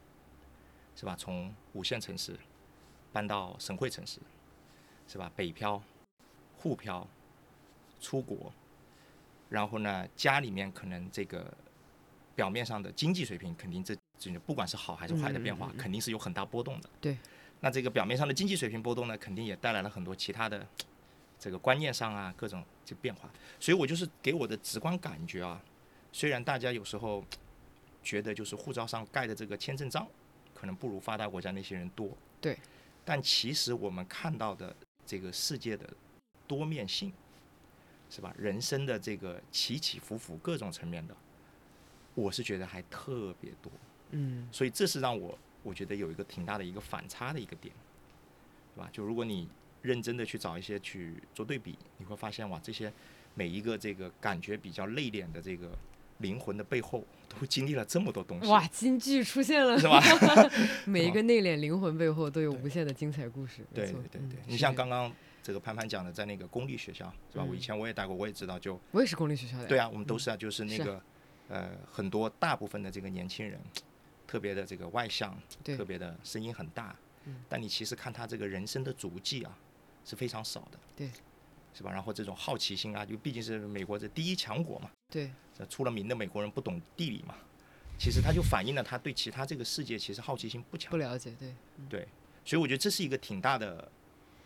[0.96, 1.14] 是吧？
[1.18, 2.38] 从五线城市
[3.12, 4.18] 搬到省会城市，
[5.06, 5.30] 是吧？
[5.36, 5.82] 北漂、
[6.56, 7.06] 沪漂、
[8.00, 8.50] 出国，
[9.50, 11.52] 然后呢，家里面可能这个
[12.34, 16.88] 表面上的经济水平肯定这这不管是好还是坏的变化肯定是有很大波动的。
[17.00, 17.18] 对。
[17.60, 20.66] 那这个表面上的经济水平波动呢，肯定也带来了很多其他的
[21.38, 23.30] 这个观念上啊各种这变化。
[23.60, 25.60] 所以我就是给我的直观感觉啊，
[26.12, 27.24] 虽然大家有时候
[28.02, 30.06] 觉得就是护照上盖的这个签证章
[30.54, 32.58] 可能不如发达国家那些人多，对，
[33.04, 34.74] 但其实我们看到的
[35.06, 35.88] 这个世界的
[36.46, 37.12] 多面性，
[38.10, 38.34] 是吧？
[38.38, 41.14] 人生的这个起起伏伏各种层面的，
[42.14, 43.70] 我是觉得还特别多。
[44.10, 47.74] 嗯所以这是让我我觉得有一个挺大的一个反差的一个点，
[48.74, 48.88] 对吧？
[48.90, 49.46] 就如果你
[49.82, 52.92] 认真的去找一些去做对比，你会发现哇，这些
[53.34, 55.70] 每一个这个感觉比较内敛的这个
[56.18, 60.02] 灵魂的背后，都经历了这么多东西，哇，金句出现了，是吧？
[60.86, 63.64] 每一个内敛灵魂背后都有无限的精彩故事。
[63.72, 65.12] 对对对对，你像刚刚
[65.42, 67.44] 这个潘潘讲的，在那个公立学校，是吧？
[67.48, 69.66] 我以嗯前我也待过，我也知道就，我也是公立学校的。
[69.66, 71.00] 对啊，我们都是啊，就是那个
[71.48, 73.58] 呃，很多大部分的这个年轻人，
[74.26, 79.56] 特别的这个外向，对特别的声音很大嗯，但你其实看他这个人生的足迹啊，
[80.08, 81.10] 是非常少的，对，
[81.74, 81.92] 是吧？
[81.92, 85.30] 然后这种好奇心啊，就毕竟是美国这第一强国嘛，对。
[85.58, 87.34] 这出了名的美国人不懂地理嘛，
[87.98, 91.52] 其实他就反映了他对其他这个世界其实好奇心不强不，了解，对。
[91.90, 92.08] 对，
[92.42, 93.90] 所以我觉得这是一个挺大的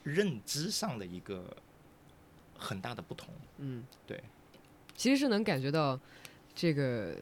[0.02, 1.56] 认知上的一个
[2.58, 4.20] 很大的不同，嗯，对，
[4.96, 6.00] 其实是能感觉到
[6.56, 7.14] 这个，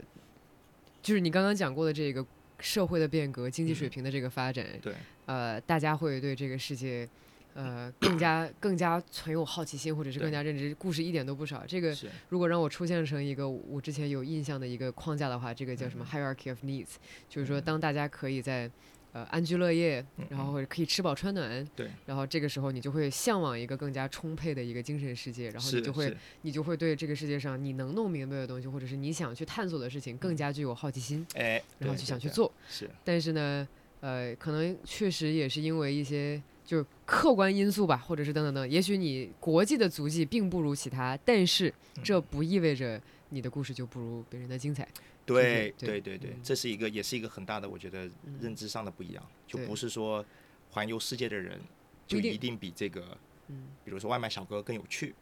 [1.02, 2.24] 就是你刚刚讲过的这个
[2.58, 3.90] 社会的变革、经济水嗯。
[3.90, 4.94] 平的这个发展，对，
[5.26, 7.06] 呃，大家会对这个世界。
[7.54, 10.74] 呃，更加更加存有好奇心，或者是更加认知。
[10.76, 11.64] 故事一点都不少。
[11.66, 11.96] 这个，
[12.28, 16.10] 如果让我出现成一个我之前有印象的一个框架的话，这个叫什么嗯。
[16.10, 16.90] Hierarchy of needs，
[17.28, 17.62] 就是说嗯。
[17.62, 18.70] 当大家可以在
[19.12, 32.52] 呃安居乐业，嗯然后可以吃饱穿暖，对，然后这个时候你就会向往一个更加充沛的一个精神世界，然后你就会你就会对这个世界上你能弄明白的东西，或者是你想去探索的事情更加具有好奇心，哎，然后对对对去想去做。
[32.68, 33.66] 是，但是呢，
[34.00, 44.86] 呃，可能确实也是因为一些就是客观因素吧，或者是等等等，也许你国际的足迹并不如其他，但是这嗯不意味着你的故事就不如别人的精彩。
[45.26, 48.08] 对对对对这是一个也是一个很大的，我觉得
[48.40, 50.24] 认知上的不一样，就不是说
[50.70, 51.60] 环游世界的人
[52.06, 55.12] 就一定比这个，嗯，比如说外卖小哥更有趣，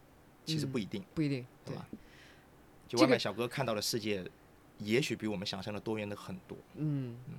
[0.44, 1.88] 其实嗯不一定，不一定，对，吧？
[2.86, 4.22] 就外卖小哥看到的世界，
[4.80, 6.58] 也许比我们想象的多元的很多。
[6.74, 7.34] 嗯嗯，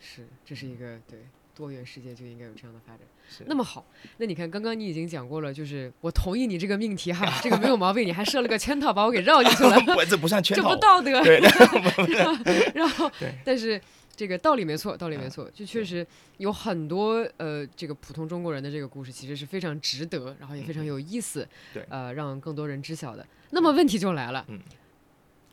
[0.00, 1.18] 是，这是一个对
[1.54, 3.00] 多元世界就应该有这样的发展。
[3.46, 3.86] 那么好，
[4.18, 11.22] 那你看，刚刚你已经讲过了，就是我同意你这个命题哈，这个没有毛病，你还设了个圈套把我给绕进去了， 我这不算圈套这不，道德。
[11.22, 11.40] 对，
[12.74, 13.10] 然后，
[13.44, 13.80] 但是
[14.14, 23.26] 这个道理没错，道理没嗯错，就确实有很多呃，这个普通中国人的这个故事其实是非常值得，然后也非常有意思，嗯对呃，让更多人知晓的。
[23.50, 24.60] 那么问题就来了，嗯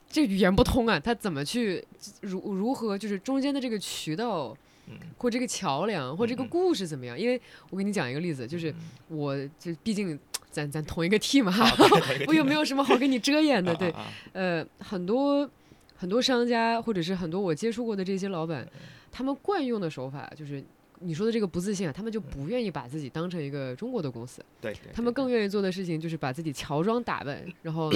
[0.10, 1.86] 这语言不通啊，他怎么去
[2.22, 4.58] 如如何就是中间的这个渠道？
[4.90, 4.98] 嗯。
[5.18, 7.18] 或这个桥梁，或这个故事怎么样？
[7.20, 8.76] 因为我给你讲一个例子，就是嗯
[9.10, 10.18] 我就毕竟
[10.52, 11.70] 咱咱同一个 team 哈，
[12.28, 13.74] 我有没有什么好给你遮掩的？
[13.78, 13.94] 对，
[14.34, 15.50] 呃，很多
[15.96, 18.80] 很多商家或者是很多我接触过的这些老板，嗯
[19.12, 20.64] 他们惯用的手法就是
[21.00, 27.92] 你说的这个不自信啊，他们就不愿意把自己当成一个中国的公司，对对，他们更愿意做的事情就是把自己乔装打扮，然后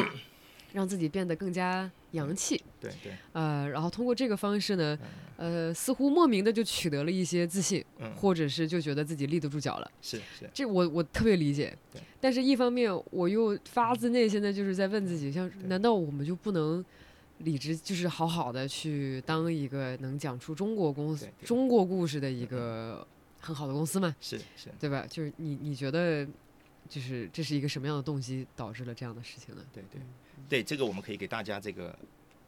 [0.73, 4.97] 让自己变得更加洋气，对对，呃，然后通过这个方式呢，
[5.37, 9.91] 嗯呃，似乎莫名的就取得了一些自信，嗯，或者是就觉得自己立得住脚了。
[10.01, 16.83] 是是，这我我特别理解对，但是一方面我又发自内心的就是在问自己，像难道我们就不能
[17.39, 23.05] 理直就是好好的去当一个能讲出中国公司中国故事的一个
[23.39, 24.15] 很好的公司吗？
[24.19, 25.05] 是是，对吧？
[25.09, 26.25] 就是你你觉得
[26.87, 29.61] 就是这是一个什么样的动机导致了这样的事情呢？
[29.73, 30.01] 对对
[30.49, 31.97] 对，这个我们可以给大家这个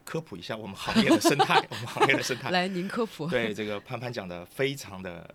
[0.03, 2.49] 科普一下我们行业的生态，我们行业的生态。
[2.51, 3.27] 来，您科普。
[3.27, 5.34] 对这个潘潘讲的非常的，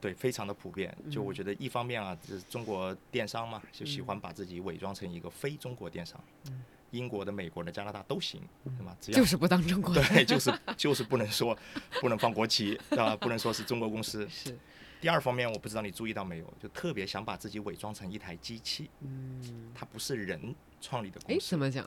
[0.00, 0.96] 对，非常的普遍。
[1.10, 8.96] 就我嗯觉得一方面啊，就是中国电商嘛，就喜嗯欢把自己伪装成一个非中国电商，嗯英国的、美国的、加拿大都行，对吗？
[8.98, 9.94] 只要就是不当中国。
[9.94, 11.54] 对，就是 就是不能说
[12.00, 13.14] 不能放国旗，对吧？
[13.14, 14.26] 不能说是中国公司。
[14.32, 14.56] 是，
[15.00, 21.50] 第二方面，我不知道你注意到没有，就特别想把自己伪装成一台机器，嗯，它不是人创立的哎公，司。
[21.50, 21.58] 怎。
[21.58, 21.86] 么讲？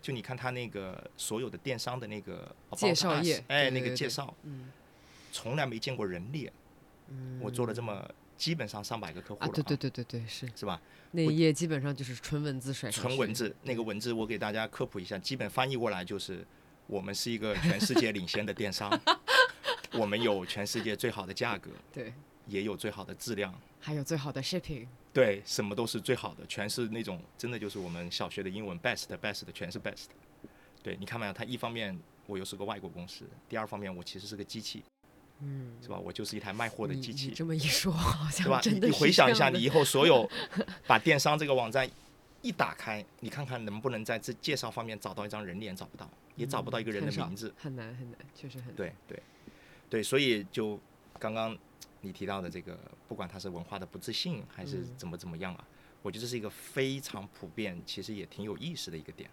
[0.00, 4.70] 就你看他那个所有的电商的那个介绍页哎，那个介绍，嗯。
[5.30, 6.52] 从来没见过人脸。
[7.08, 10.50] 嗯，我做了这么基本上上百个客户啊，了、对对对对对，是。
[10.56, 10.80] 是吧？
[11.12, 16.46] 那一页基本上就是纯文字甩纯文字，那个文字我给大家科普一下，基本翻译过来就是：
[16.86, 18.90] 我们是一个全世界领先的电商，
[19.92, 22.12] 我们有全世界最好的价格，对，
[22.46, 30.06] 也有最好的质量，还有最好的 shipping，对，什么都是最好的，全是那种真的就是我们小学的英文 best best 全是 best。
[30.82, 31.32] 对，你看没有？
[31.32, 34.82] 它一方面我又是个外国公司，第二方面我其实是个机器，
[35.40, 35.98] 嗯，是吧？
[35.98, 37.30] 我就是一台卖货的机器。
[37.30, 38.72] 这么一说，好对吧像？
[38.72, 40.28] 真的你是回想一下，你以后所有
[40.88, 41.88] 把电商这个网站
[42.40, 47.54] 一打开，你看看能不能在这介绍方面找到一张人脸，找不到，也找不到一个人的名字。
[47.56, 48.74] 很难很难，确实很难。
[48.74, 49.22] 对对
[49.88, 50.80] 对，所以就
[51.20, 51.56] 刚刚
[52.02, 55.64] 你提到的这个，不管他是文化的不自信还是嗯怎么怎么样啊，
[56.02, 59.30] 我觉得这是一个非常普遍，其实也挺有意思的一个点。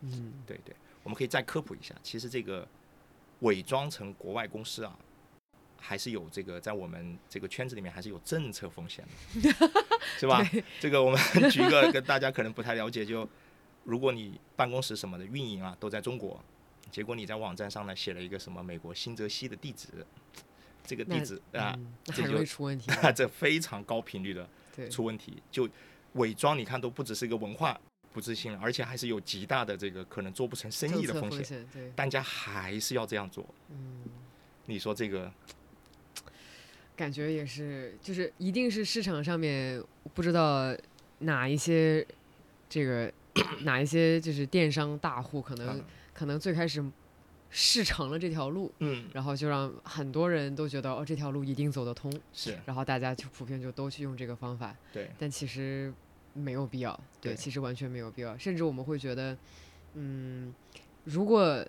[0.00, 2.66] 嗯，对对，我们可以再科普一下，其实这个
[3.40, 4.98] 伪装成国外公司啊，
[5.78, 9.04] 还是有这个在我们这个圈子里面还是有政策风险
[9.42, 9.50] 的，
[10.18, 10.40] 是吧？
[10.80, 13.28] 这个我们 举一个跟大家可能不太了解，就
[13.84, 16.40] 如果你办公室什么的运营啊都在中国，
[16.90, 19.88] 结果你在网站上呢写了一个什么美国新泽西的地址，
[20.84, 22.90] 这个地址啊，这就出问题。
[23.14, 24.48] 这非常高频率的，
[24.90, 25.68] 出问题，就
[26.14, 27.78] 伪装你看都不只是一个文化
[28.12, 31.66] 不自信了，而且还是有极大的这个可能做不成生意的风险。
[31.94, 33.46] 大家还是要这样做。
[33.70, 34.04] 嗯，
[34.66, 35.32] 你说这个，
[36.96, 40.76] 感觉也是，就是一定是市场上面不知道
[41.20, 42.06] 哪一些
[42.68, 43.10] 这个
[43.62, 46.84] 哪一些就是电商大户可能、嗯可能最开始
[47.54, 52.58] 试成了这条路，嗯，然后就让很多人都觉得哦这条路一定走得通，是。
[52.64, 55.92] 然后大家就普遍就都去用这个方法，对，但其实
[56.32, 59.36] 没有必要，对，对其实完全没有必要，甚至我们会觉得，
[59.92, 60.54] 嗯，
[61.04, 61.62] 如果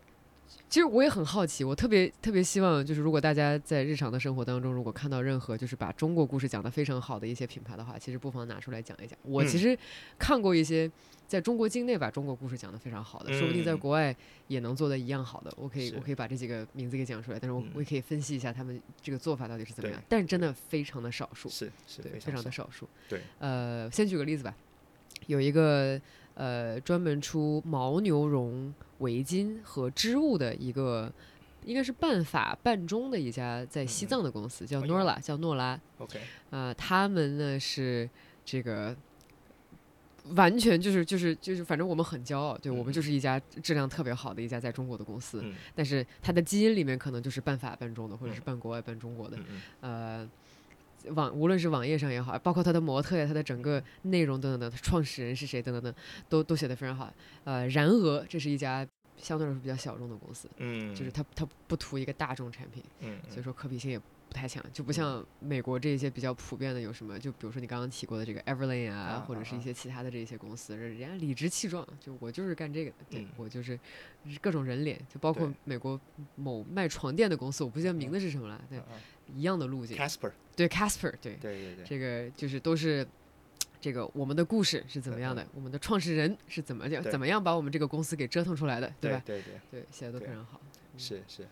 [0.69, 9.19] 其实我也很好奇，我特别特别希望，就是如果大家在日常的生活当中，如果看到任何就是把中国故事讲得非常好的一些品牌的话，其实不妨拿出来讲一讲。
[9.23, 9.79] 我其嗯实
[10.17, 10.89] 看过一些
[11.33, 14.15] 在中国境内把中国故事讲得非常好的，说不定在嗯国外
[14.47, 15.51] 也能做得一样好的。
[15.57, 19.99] 我可以我可以把这几个名字给讲出来，但是我嗯我也可以分析一下他们这个做法到底是怎么样。
[20.07, 21.49] 但是真的非常的少数。
[21.49, 22.87] 是是对，非常的少数。
[23.09, 24.55] 对，呃，先举个例子吧，
[25.25, 25.99] 有一个
[26.35, 31.11] 呃专门出牦牛绒围巾和织物的一个，
[31.65, 35.81] 应该是半法半中的一家在西嗯藏的公司，叫哎呦 Norla，叫诺拉。
[35.97, 38.07] OK，呃，他们呢是
[38.45, 38.95] 这个。
[40.29, 42.93] 完全就是就是就是，反正我们很骄傲，对我们嗯。
[42.93, 45.53] 就是一家质量特别好的一家在中国的公司，嗯。
[45.75, 48.43] 但是它的基因里面可能就是半法半中的，或者是嗯。
[48.45, 49.37] 半国外半中国的。
[49.37, 49.43] 嗯
[49.81, 50.29] 嗯。
[51.05, 55.93] 呃，网无论是网页上也好，包括它的模特呀、它的整个内容等等等，创始人是谁等等等，
[56.29, 57.13] 都都写得非常好。
[57.43, 73.79] 呃，然而这是一家相对来说比较小众的公司，嗯，就是它它不图一个大众产品，嗯，所以说可比性也不太强，就不像美国这些比较普遍的有什么，就比如说你刚刚提过的这个 Everlane 啊，啊或者是一啊些其他的这些公司，人家理直气壮，就我就是干这个的，对、嗯我就是
[74.41, 75.99] 各种人脸，就包括美国
[76.35, 78.85] 某卖床垫的公司，我不记得名字是什么了，对，啊
[79.35, 83.07] 一样的路径，Casper，对 Casper，对，对对对，这个就是都是。
[83.81, 85.45] 这个我们的故事是怎么样的？
[85.53, 89.21] 我们的创始人是怎么样怎么样把我们这个公司给折腾出来的，对吧？
[89.25, 90.61] 对对，对，写的都非常好。
[90.97, 91.45] 是是，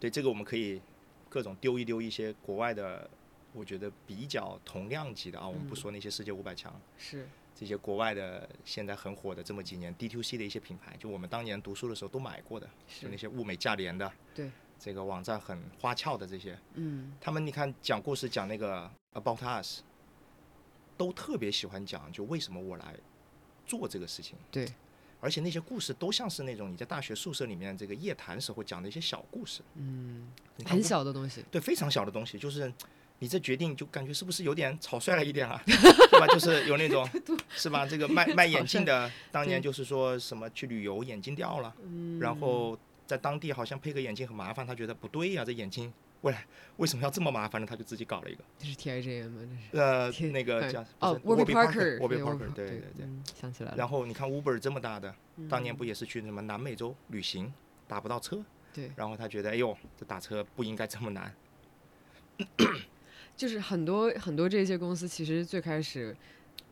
[0.00, 0.80] 对这个我们可以
[1.28, 3.08] 各种丢一丢一些国外的，
[3.52, 5.76] 我觉得比较同量级的啊，我们不嗯。
[5.76, 19.80] 说那些世界五百强，是，这些国外的现在很火的这么几年 D2C 的一些品牌，就我们当年读书的时候都买过的，就是那些物美价廉的，对，这个网站很花俏的这些，嗯，他们你看讲故事讲那个 About Us，
[20.96, 22.94] 都特别喜欢讲，就为什么我来
[23.66, 24.36] 做这个事情。
[24.50, 24.66] 对，
[25.20, 30.28] 而且那些故事都像是那种你在大学宿舍里面这个夜谈时候讲的一些小故事，嗯，
[30.64, 32.72] 很小的东西，对，非常小的东西，就是
[33.18, 36.26] 你这决定就感觉是不是有点草率了一点啊， 对吧？
[36.28, 37.08] 就是有那种
[37.50, 37.86] 是吧？
[37.86, 46.44] 这个卖 卖眼镜的，当年就是说什么去旅游眼镜掉了，嗯，然后在当地好像配个眼镜很麻烦，他觉得不对呀、这眼镜未来
[46.76, 47.66] 为什么要这么麻烦呢？
[47.66, 49.40] 他就自己搞了一个，这是 T I J M 吗？
[49.72, 55.14] 这是呃，那个叫哦，Warby，Warby Parker，Warby 对 Parker，对对对想起来了，然后你看 Uber 这么大的，
[55.48, 57.52] 当年嗯不也是去什么南美洲旅行
[57.86, 61.32] 打不到车，对，然后他觉得哎呦这打车不应该这么难，
[63.36, 66.16] 就是很多很多这些公司其实最开始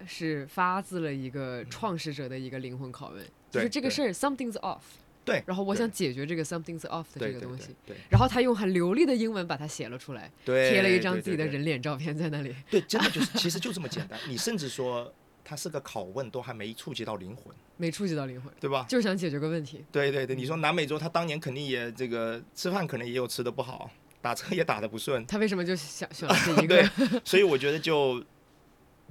[0.06, 4.82] 是发自了一个创始者的一个灵魂拷问，就是这个事儿 something's off，
[5.24, 14.18] 对，然后我想解决这个 something's off 的这个东西，对然后他用很流利的英文把它写了出来，对，贴了一张自己的人脸照片在那里，对，真的就是，其实就这么简单。
[14.28, 18.84] 你甚至说它是个拷问，都还没触及到灵魂，没触及到灵魂，对吧？
[18.88, 26.82] 就是想解决个问题，对对对，你说南美洲，他当年肯定也这个吃饭可能也有吃的不好，打车也打的不顺，他为什么就想选了这一个？
[27.24, 28.22] 所以我觉得就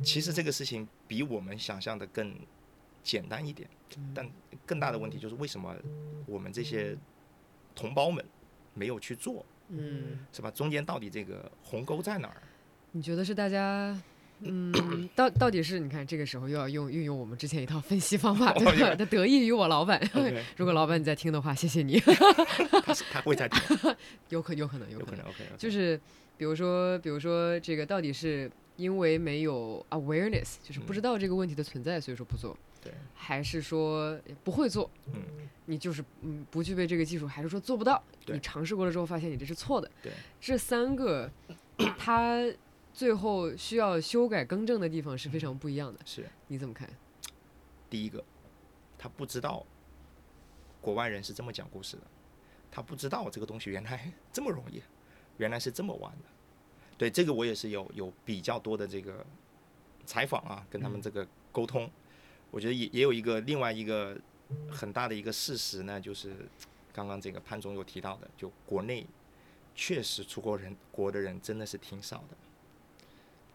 [0.04, 2.36] 其实这个事情比我们想象的更
[3.04, 3.70] 简单一点，
[4.16, 4.28] 但
[4.66, 5.76] 更大的问题就是为什么
[6.26, 6.98] 我们这些
[7.76, 8.24] 同胞们
[8.74, 10.50] 没有去做，嗯，是吧？
[10.50, 12.42] 中间到底这个鸿沟在哪儿？
[12.92, 13.96] 你觉得是大家？
[14.46, 18.96] 嗯，到到底是你看这个时候又要用运用我们之前一套分析方法，对吧？
[18.96, 20.02] 他 得益于我老板。
[20.58, 21.98] 如果老板你在听的话，谢谢你。
[22.00, 23.96] 他是他会在听，
[24.30, 25.26] 有可有可能有有可可能，
[25.58, 25.98] 就是
[26.36, 34.90] 比如说比如说这个到底是因为没有 awareness，就是不知道这个问题的存在，所以说不做，对，还是说不会做？
[35.14, 35.24] 嗯，
[35.66, 38.04] 你就是嗯不具备这个技术，还是说做不到？
[38.26, 39.90] 对你尝试过了之后发现你这是错的。
[40.02, 40.12] 对，
[40.42, 41.32] 这三个
[41.98, 42.44] 它
[42.94, 46.00] 最后需要修改更正的地方是非常不一样的。
[46.06, 46.90] 是你怎么看？
[47.90, 48.24] 第一个，
[48.98, 49.66] 他不知道
[50.82, 52.04] 国外人是这么讲故事的，
[52.70, 54.82] 他不知道这个东西原来这么容易，
[55.38, 56.26] 原来是这么玩的。
[56.98, 59.26] 对这个我也是有有比较多的这个
[60.06, 61.90] 采访啊，跟他们这个沟通，
[62.54, 64.16] 我觉得也也有一个另外一个
[64.70, 66.36] 很大的一个事实呢，就是
[66.94, 69.04] 刚刚这个潘总有提到的，就国内
[69.74, 72.38] 确实出国人国的人真的是挺少的，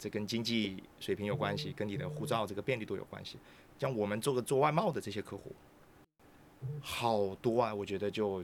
[0.01, 3.39] 这跟经济水平有关系，跟你的护照这个便利度有关系。
[3.79, 5.55] 像我们做个做外贸的这些客户，
[6.81, 8.43] 好多啊，我觉得就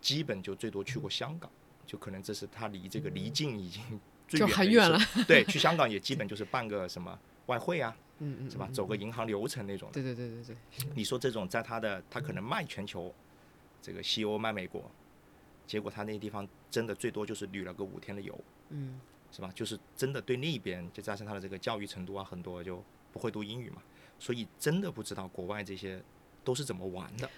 [0.00, 1.50] 基本就最多去过香港，
[1.84, 3.82] 就可能这是他离这个离境已经
[4.28, 4.98] 最就远的一次很远了。
[5.26, 8.66] 对，去香港也基本就是办个什么外汇啊，嗯嗯，是吧？
[8.70, 9.94] 嗯走个银行流程那种的。
[9.94, 10.56] 对对对对对，
[10.94, 13.12] 你说这种在他的他可能卖全球，
[13.82, 14.90] 这个西欧卖美国，
[15.66, 18.38] 结果他那地方真的最多就是旅了个五天的游，
[18.70, 19.00] 嗯
[19.32, 19.50] 是吧？
[19.54, 23.82] 就是真的对那边，就加上他的这个教育程度啊，很多就不会读英语嘛，
[24.18, 26.02] 所以真的不知道国外这些
[26.44, 27.30] 都是怎么玩的。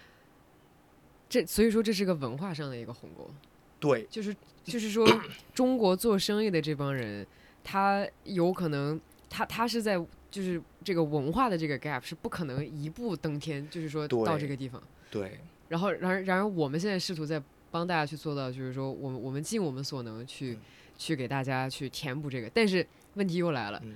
[1.29, 3.31] 这所以说这是个文化上的一个鸿沟。
[3.79, 5.07] 对，就是就是说，
[5.53, 7.27] 中国做生意的这帮人，
[7.65, 9.99] 他有可能，他他是在
[10.33, 14.83] 就是这个文化的这个 gap 是不可能一步登天，就是说到这个地方。
[15.11, 20.59] 对，然后，然而然而我们现在试图在帮大家去做到，就是说，我们我们尽我们所能去、嗯
[20.99, 23.95] 去给大家去填补这个，但是问题又来了，嗯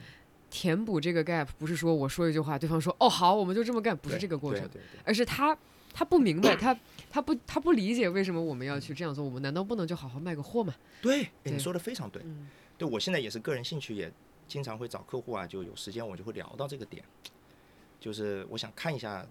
[0.50, 4.68] 填补这个 gap 不是说我说一句话，对方说哦好，我们就这么干，不是这个过程，
[5.04, 5.56] 而是他
[5.92, 6.76] 他不明白，他
[7.08, 10.74] 他不他不理解为什么我们要去这样做，我们难道不能就好好卖个货吗？
[11.00, 12.20] 对，你说的非常对。
[12.24, 14.10] 嗯对我现在也是个人兴趣，也
[14.48, 17.04] 经常会找客户啊，就有时间我就会聊到这个点，
[17.98, 19.26] 就是我想看一下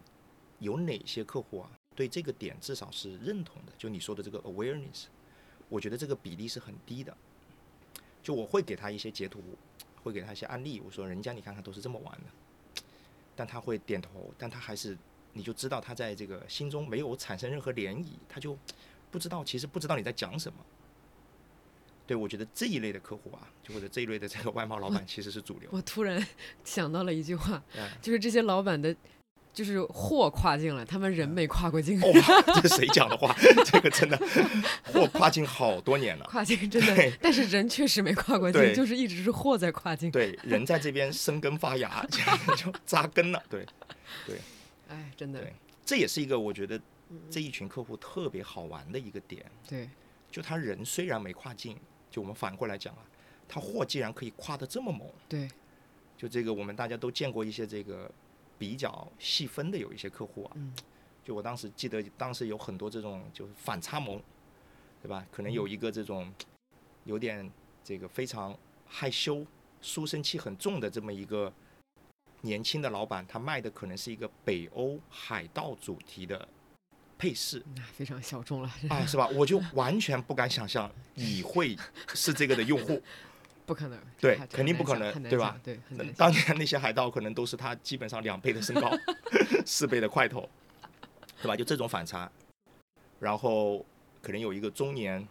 [0.59, 5.05] 有哪些客户啊对这个点至少是认同的，就你说的这个 awareness，
[5.69, 7.15] 我觉得这个比例是很低的。
[8.21, 9.39] 就我会给他一些截图，
[10.01, 12.81] 会给他一些案例，我说人家你看看都是这么玩的，
[13.35, 14.97] 但他会点头，但他还是
[15.31, 18.57] 你就知道他在这个心中没有产生任何涟漪，他就
[19.11, 20.57] 不知道其实不知道你在讲什么。
[22.07, 25.69] 对，我觉得这一类的客户啊，就或者这一类的这个外贸老板其实是主流。
[25.73, 26.23] 我突然
[26.63, 28.95] 想到了一句话，哎就是这些老板的，
[29.53, 31.99] 就是货跨境了，他们人没跨过境。
[32.01, 32.05] 哦，
[32.61, 33.35] 这是谁讲的话？
[33.65, 34.17] 这个真的，
[34.83, 36.25] 货跨境好多年了。
[36.25, 40.11] 跨境真的，但是人确实没跨过境，就是一直是货在跨境。
[40.11, 42.05] 对，人在这边生根发芽，
[42.55, 43.41] 就扎根了。
[43.49, 43.65] 对，
[44.89, 45.53] 哎，真的对，
[45.83, 46.79] 这也是一个我觉得
[47.31, 49.43] 这一群客户特别好玩的一个点。
[49.67, 49.89] 对，
[50.29, 51.77] 就他人虽然没跨境，
[52.15, 53.05] 就我们反过来讲啊，
[53.45, 55.49] 他货既然可以跨得这么猛，对，
[56.15, 58.09] 就这个我们大家都见过一些这个
[58.57, 60.73] 比较细分的有一些客户啊，嗯。
[61.25, 64.21] 就我当时记得当时有很多这种就是反差萌，
[65.01, 65.27] 对吧？
[65.29, 66.33] 可能有一个这种
[67.03, 67.51] 有点
[67.83, 68.57] 这个非常
[68.87, 69.45] 害羞、
[69.81, 71.51] 书生气很重的这么一个
[72.41, 76.47] 年轻的老板，他卖的可能是一个北欧海盗主题的
[77.17, 77.63] 配饰。
[77.75, 79.27] 那非常小众了，啊，是吧？
[79.29, 81.77] 我就完全不敢想象你会
[82.13, 83.01] 是这个的用户。
[83.65, 83.99] 不可能。
[84.19, 85.79] 对肯定不可能对吧对，
[86.15, 88.95] 当年那些海盗可能都是他基本上两倍的身高，
[89.65, 90.47] 四倍的块头，
[91.41, 91.55] 对吧？
[91.55, 92.31] 就这种反差，
[93.19, 93.83] 然后
[94.21, 95.27] 可能有一个中年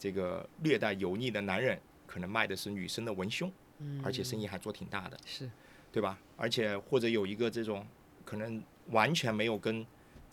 [0.00, 5.48] 这个略带油腻的男人，可能卖的是女生的文胸，嗯而且生意还做挺大的，是
[5.92, 6.18] 对吧？
[6.36, 7.86] 而且或者有一个这种
[8.24, 9.86] 可能完全没有跟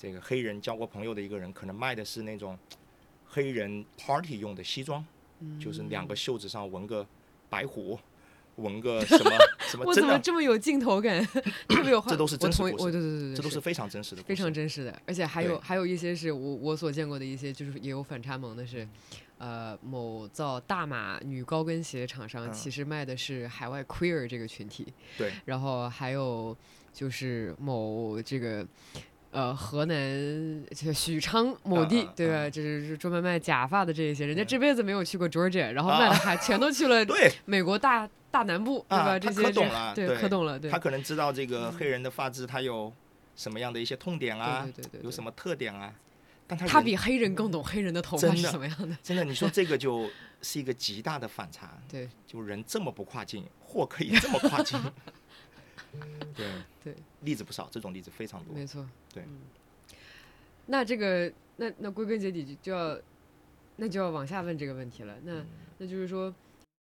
[0.04, 2.60] 这个黑人交过朋友的一个人，可能卖的是那种
[3.26, 5.06] 黑人 party 用的西装，
[5.58, 7.08] 就是两个袖子上纹个
[7.50, 7.98] 白虎，
[8.58, 9.32] 纹个什 么
[9.62, 11.26] 什么，我怎么，这么有镜头感？
[11.70, 18.86] 特别有画， 这都是真实故事我对对对对，是这都是非常真实的非常真实的，而且还有对还有一些是我我所见过的一些，就是也有反差萌的是，
[19.38, 24.86] 呃，某造大码女高跟鞋厂商嗯其实卖的是海外 queer 这个群体，
[25.18, 26.58] 对，然后还有
[26.92, 28.68] 就是某这个。
[29.34, 32.46] 呃，河南这许昌某地，对吧？
[32.46, 37.32] 啊就是是专门卖假发的这一些，人家嗯这辈子没有去过 Georgia，然后卖的还全都去了对。
[37.46, 39.16] 美国大大南部，对吧？
[39.16, 42.94] 啊他可这些是懂了对，可懂了，对，他可能知道这个黑人的发质他有
[43.36, 45.94] 什么样的一些痛点啊，对对对有什么特点啊，
[46.46, 50.08] 但他他比黑人更懂黑人的头发什么样的，真的，你说这个就
[50.42, 52.08] 是一个极大的反差，对。
[52.28, 54.80] 就人这么不跨境，货可以这么跨境，
[56.36, 56.46] 对。
[56.84, 59.24] 对，例子不少，这种例子非常多，没错，对。
[59.24, 59.40] 嗯。
[60.66, 63.00] 那这个，那那归根结底就就要，
[63.78, 65.16] 那就要往下问这个问题了。
[65.24, 65.46] 那嗯。
[65.78, 66.34] 那就是说，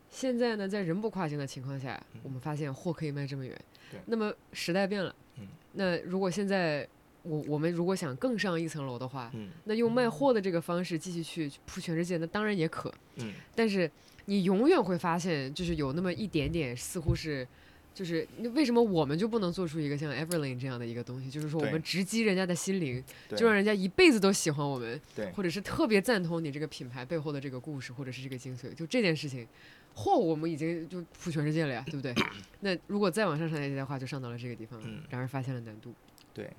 [0.09, 2.19] 现在呢，在人不跨境的情况下，嗯。
[2.21, 3.57] 我们发现货可以卖这么远
[3.89, 3.99] 对。
[4.07, 5.47] 那么时代变了，嗯。
[5.71, 6.85] 那如果现在
[7.21, 12.93] 我我们如果想更上一层楼的话，嗯那用卖货的这个方式继续去铺全世界，那当然也可。
[13.15, 13.33] 嗯。
[13.55, 13.89] 但是
[14.25, 17.47] 你永远会发现，就是有那么一点点，似乎是，
[17.93, 21.29] 就是那为什么我们就不能做出一个像 Everlane 这样的一个东西？
[21.29, 23.03] 就是说，我们直击人家的心灵，
[23.35, 28.73] 就让人家一辈子都喜欢我们，对或者是特别赞同你这个品牌背后的这个故事，或者是这个精髓。
[28.73, 29.47] 就这件事情，
[29.93, 32.13] 货我们已经就铺全世界了呀，对不对？
[32.61, 35.93] 那如果再往上上台阶的话，就上到了这个地方然而发现了难度。
[36.33, 36.49] 对。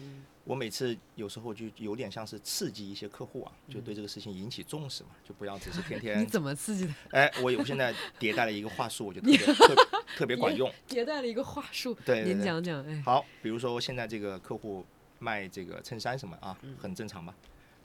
[0.00, 6.94] 嗯我每次有时候就有点像是刺激一些客户啊，就嗯对这个事情引起重视嘛，就不要只是天天 你天怎么刺激他？
[7.18, 9.84] 哎，我有现在迭代了一个话术，我觉得特别特别
[10.16, 10.72] 特别管用。
[10.88, 14.82] 迭代了一个话术，您对对对讲讲，哎，好，比如说现在这个客户
[15.18, 17.34] 卖这个衬衫什么啊，很正常吧？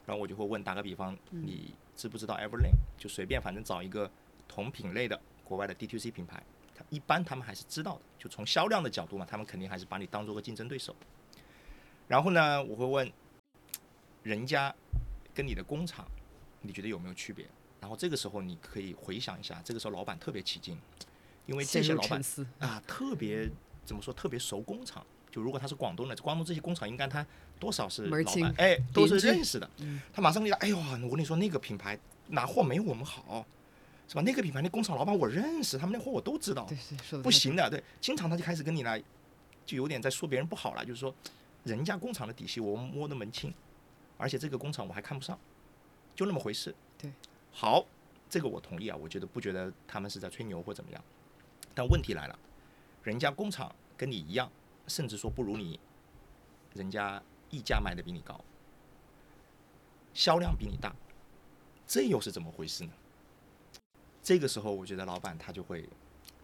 [0.05, 2.77] 然后我就会问，打个比方，嗯你知不知道 Everlane？
[2.97, 4.09] 就随便反正找一个
[4.47, 6.41] 同品类的国外的 DTC 品牌，
[6.73, 8.01] 他一般他们还是知道的。
[8.17, 10.95] 就从销量的角度嘛，他们肯定还是把你当做个竞争对手。
[12.07, 13.11] 然后呢，我会问
[14.23, 14.73] 人家
[15.33, 16.05] 跟你的工厂，
[16.61, 17.45] 你觉得有没有区别？
[17.81, 20.77] 然后这个时候你可以回想一下，这个时候老板特别起劲，
[21.45, 22.21] 因为这些老板。
[22.59, 23.49] 啊，特别
[23.85, 25.05] 怎么说，特别熟工厂。
[25.29, 27.25] 就如果他是广东的，广东这些工厂应该他
[27.59, 29.67] 多少是老板，哎，都是认识的。
[29.79, 31.97] 嗯他马上跟你讲，哎呦，我跟你说那个品牌
[32.27, 33.43] 拿货没我们好，
[34.07, 34.21] 是吧？
[34.21, 36.69] 那个品牌那工厂老板我认识，他们那货我都知道
[37.23, 37.67] 不行的。
[37.67, 39.01] 对，经常他就开始跟你来，
[39.65, 41.13] 就有点在说别人不好了，就是说
[41.63, 43.53] 人家工厂的底细我们摸得门清，
[44.17, 45.39] 而且这个工厂我还看不上，
[46.13, 46.75] 就那么回事。
[46.97, 47.11] 对，
[47.51, 47.85] 好，
[48.29, 51.01] 这个我同意啊，我觉得不觉得他们是在吹牛或怎么样，
[51.73, 52.37] 但问题来了，
[53.01, 54.51] 人家工厂跟你一样，
[54.87, 55.79] 甚至说不如你，
[56.73, 58.43] 人家溢价卖的比你高，
[60.13, 60.93] 销量比你大，
[61.87, 62.91] 这又是怎么回事呢？
[64.21, 65.87] 这个时候，我觉得老板他就会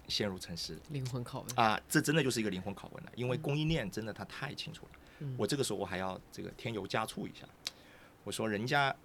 [0.07, 1.59] 陷入沉思灵魂拷问。
[1.59, 4.91] 啊，这真的就是一个灵魂拷问了，因为供应链真的他太清楚了。
[4.93, 4.99] 嗯
[5.37, 7.47] 我这个时候我还要这个添油加醋一下，
[8.23, 8.95] 我说人家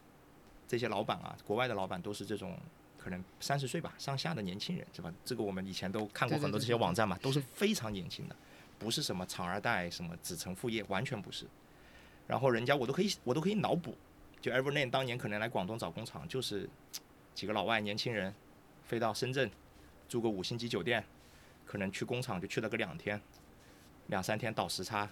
[0.66, 2.58] 这些老板啊，国外的老板都是这种
[2.98, 5.12] 可能三十岁吧上下的年轻人，是吧？
[5.24, 8.36] 这个我们以前都看过很多这些网站嘛，都是是非常年轻的，
[8.78, 11.46] 不是什么厂二代、什么子承父业，完全不是。
[12.26, 13.94] 然后人家我都可以我都可以脑补，
[14.40, 16.68] 就 Everlane 当年可能来广东找工厂，就是
[17.34, 18.34] 几个老外年轻人
[18.84, 19.50] 飞到深圳
[20.08, 21.04] 住个五星级酒店，
[21.66, 23.20] 可能去工厂就去了个两天，
[24.06, 25.10] 两三天倒时差，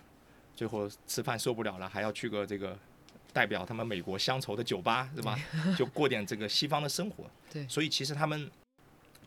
[0.54, 2.78] 最后吃饭受不了了，还要去个这个
[3.32, 5.38] 代表他们美国乡愁的酒吧，是吧？
[5.76, 7.30] 就过点这个西方的生活。
[7.50, 8.50] 对所以其实他们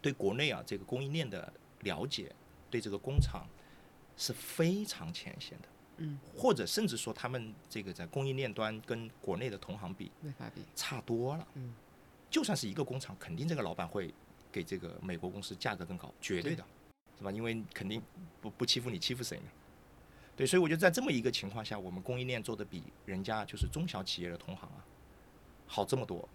[0.02, 1.52] 对国内啊这个供应链的
[1.82, 2.32] 了解，
[2.70, 3.46] 对这个工厂
[4.18, 5.68] 是非常浅显的。
[5.98, 10.62] 嗯，或者甚至说他们这个在供应链端跟国内的同行比没法比。
[10.76, 11.48] 差多了。
[11.54, 11.74] 嗯，
[12.30, 14.14] 就算是一个工厂，肯定这个老板会
[14.52, 16.66] 给这个美国公司价格更高，绝对的，
[17.18, 17.32] 是吧？
[17.32, 18.02] 因为肯定
[18.42, 19.46] 不不欺负你，欺负谁呢？
[20.36, 24.86] 对，所以我觉得在这么一个情况下，我们供应链做的比人家就是中小企业的同行啊
[25.66, 26.28] 好这么多。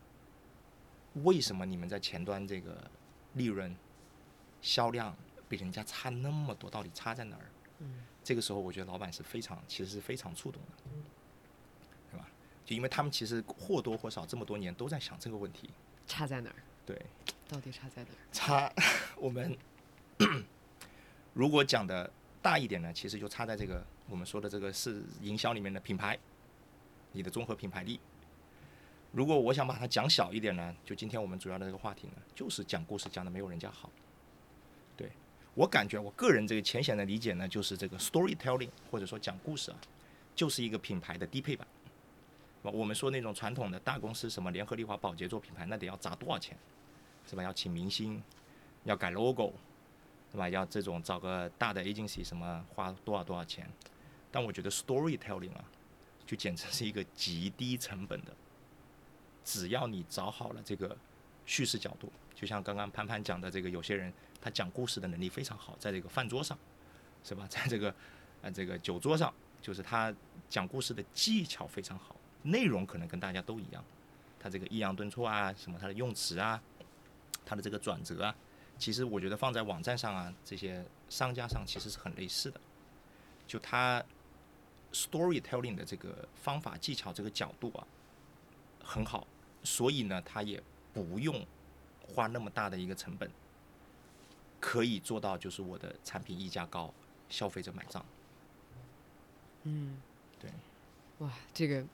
[1.24, 2.88] 为什么你们在前端这个
[3.34, 3.76] 利润、
[4.62, 5.14] 销量
[5.48, 6.70] 比人家差那么多？
[6.70, 7.44] 到底差在哪儿？
[7.80, 10.82] 嗯，这个时候我觉得老板是非常，其实是非常触动的，
[12.12, 12.26] 对吧？
[12.64, 15.70] 就因为他们其实或多或少这么多年都在想这个问题，
[16.06, 16.56] 差在哪儿？
[16.86, 17.00] 对，
[17.48, 18.16] 到底差在哪儿？
[18.32, 18.72] 差
[19.18, 19.56] 我们
[21.34, 22.10] 如果讲的
[22.42, 26.18] 大一点呢，其实就差在这个我们说的这个是营销里面的品牌，
[27.12, 28.00] 你的综合品牌力。
[29.12, 33.90] 如果我想把它讲小一点呢，就今天我们主要的这个话题呢，就是讲故事讲的没有人家好。
[34.96, 35.10] 对
[35.54, 39.78] 我感觉，我个人这个浅显的理解呢，就是这个 storytelling 或者说讲故事啊，
[40.34, 41.66] 就是一个品牌的低配版。
[42.62, 46.56] 我们说那种传统的大公司，什么联合利华、宝洁做品牌，那得要砸多少钱？
[47.26, 47.42] 是吧？
[47.42, 48.22] 要请明星，
[48.84, 49.52] 要改 logo，
[50.32, 50.48] 对吧？
[50.48, 53.68] 要这种找个大的 agency 什么花多少多少钱？
[54.30, 55.64] 但我觉得 storytelling 啊，
[56.24, 58.32] 就简直是一个极低成本的，
[59.44, 60.96] 只要你找好了这个
[61.44, 66.56] 叙事角度，就像刚刚潘潘讲的，这个有些人他讲故事的能力非常好，在这个饭桌上，
[67.24, 67.46] 是吧？
[67.48, 67.94] 在这个
[68.42, 70.14] 呃这个酒桌上，就是他
[70.48, 73.84] 讲故事的技巧非常好，内容可能跟大家都一样，
[74.38, 76.62] 他这个抑扬顿挫啊，什么他的用词啊。
[77.42, 78.36] 他的这个转折啊，
[78.80, 82.58] 其实我觉得放在网站上啊，这些商家上其实是很类似的。
[83.46, 84.02] 就他
[84.92, 87.86] storytelling 的这个方法技巧这个角度啊，
[88.82, 89.26] 很好，
[89.62, 90.60] 所以呢，他也
[90.94, 91.46] 不用
[92.00, 93.30] 花那么大的一个成本，
[94.58, 96.92] 可以做到就是我的产品溢价高，
[97.28, 98.04] 消费者买账。
[99.64, 100.00] 嗯，
[100.40, 100.50] 对。
[101.18, 101.84] 哇，这个，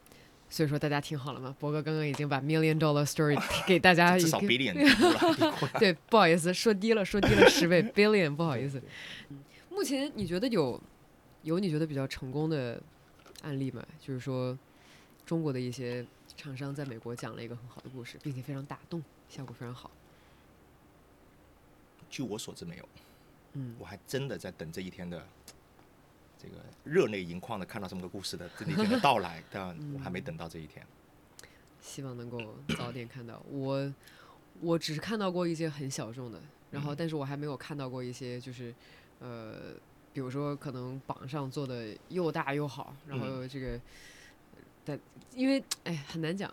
[0.48, 1.54] 所以说大家听好了吗？
[1.58, 3.36] 博哥刚刚已经把 Million Dollar Story
[3.66, 4.74] 给大家已至少经 billion。
[5.78, 8.80] 对，不好意思，说低了，说低了十倍， billion，不好意思。
[9.28, 9.38] 嗯，
[9.70, 10.80] 目前你觉得有
[11.42, 12.80] 有你觉得比较成功的
[13.42, 14.56] 案例吗，就是说
[15.24, 19.90] 中国的一些厂商在美国讲了一个很好的故事，并且非常打动，效果非常好。
[22.08, 22.88] 据我所知没有，
[23.54, 25.26] 嗯，我还真的在等这一天的
[26.46, 30.86] 这个热泪盈眶的看到这么多故事的这一天的到来，但我还没等到这一天。
[31.80, 32.40] 希望能够
[32.78, 33.42] 早点看到。
[33.50, 33.92] 我
[34.60, 36.40] 我只是看到过一些很小众的，
[36.70, 38.72] 然后嗯但是我还没有看到过一些就是
[39.18, 39.74] 呃，
[40.12, 43.80] 比如说可能榜上做的又大又好，然后嗯这个
[44.84, 44.96] 但
[45.34, 46.52] 因为哎很难讲，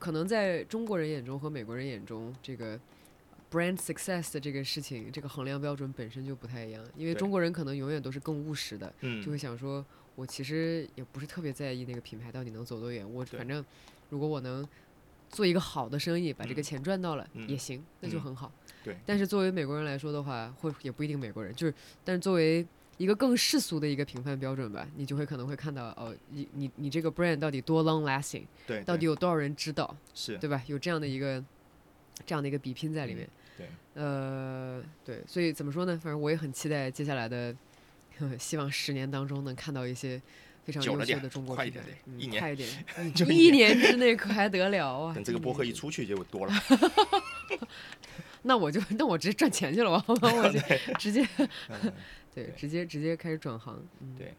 [0.00, 2.80] 可能在中国人眼中和美国人眼中这个。
[3.50, 9.84] Brand success 的这个事情，这个衡量标准本身就不太一样，因为中国人可能永远都是更务实的，嗯，就会想说，
[10.14, 13.64] 我其实也不是特别在意那个品牌到底能走多远，我反正
[14.10, 14.66] 如果我能
[15.30, 16.62] 做一个好的生意，把这个嗯。
[16.62, 17.48] 钱赚到了、嗯。
[17.48, 18.20] 也行，那就嗯。
[18.20, 18.52] 很好。
[18.82, 18.96] 对。
[19.04, 21.74] 但是作为美国人来说的话，或也不一定美国人，就是
[22.04, 22.66] 但是作为
[22.98, 30.38] 一个更世俗的一个评判标准吧，你就会可能会看到哦，你你你这个 brand 到底多 long lasting，对，到底有多少人知道，是。
[30.38, 30.62] 对吧？
[30.66, 31.44] 有这样的一个
[32.24, 33.28] 这样的一个比拼在里嗯面。
[33.58, 35.98] 对，呃，对，所以怎么说呢？
[36.02, 37.54] 反正我也很期待接下来的，
[38.38, 40.20] 希望十年当中能看到一些
[40.64, 42.68] 非常优秀的中国快一品牌嗯点点一年快一点，
[43.14, 45.14] 就一一年之内可还得了啊！
[45.14, 46.52] 等 这个播客一出去就多了。
[48.42, 50.14] 那我就那我直接赚钱去了吧，我
[50.52, 50.60] 就
[50.98, 51.26] 直接
[51.68, 51.92] 嗯
[52.34, 53.82] 对，对直接直接开始转行。
[54.00, 54.34] 嗯，对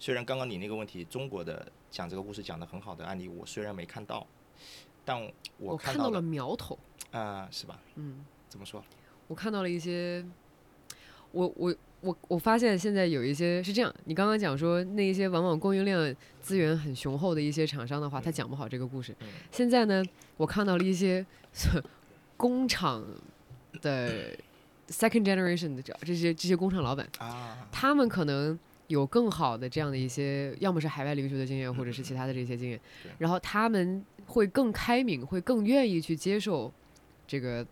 [0.00, 4.26] 虽然刚刚你那个问题，中国的讲这个故事讲的很好的案例，我虽然没看到，
[5.04, 6.76] 但我看了到了苗头，
[7.12, 7.78] 啊、是吧？
[7.94, 8.82] 嗯，怎么说？
[9.28, 10.24] 我看到了一些，
[11.30, 19.14] 我我我我发现现在有一些是这样，你刚刚讲说那一些往往供应链资源很雄厚的一些厂商的话，他嗯讲不好这个故事。
[19.20, 20.02] 嗯现在呢，
[20.36, 21.24] 我看到了一些
[22.36, 23.04] 工厂
[23.80, 24.36] 的
[24.88, 28.58] second generation 的这这些这些工厂老板，啊，他们可能
[28.88, 36.70] 有更好的这样的一些，要么是海外留学的经验，或者是其他的这些经验对，然后他们会更开明，会更愿意去接受
[37.26, 37.66] 这个，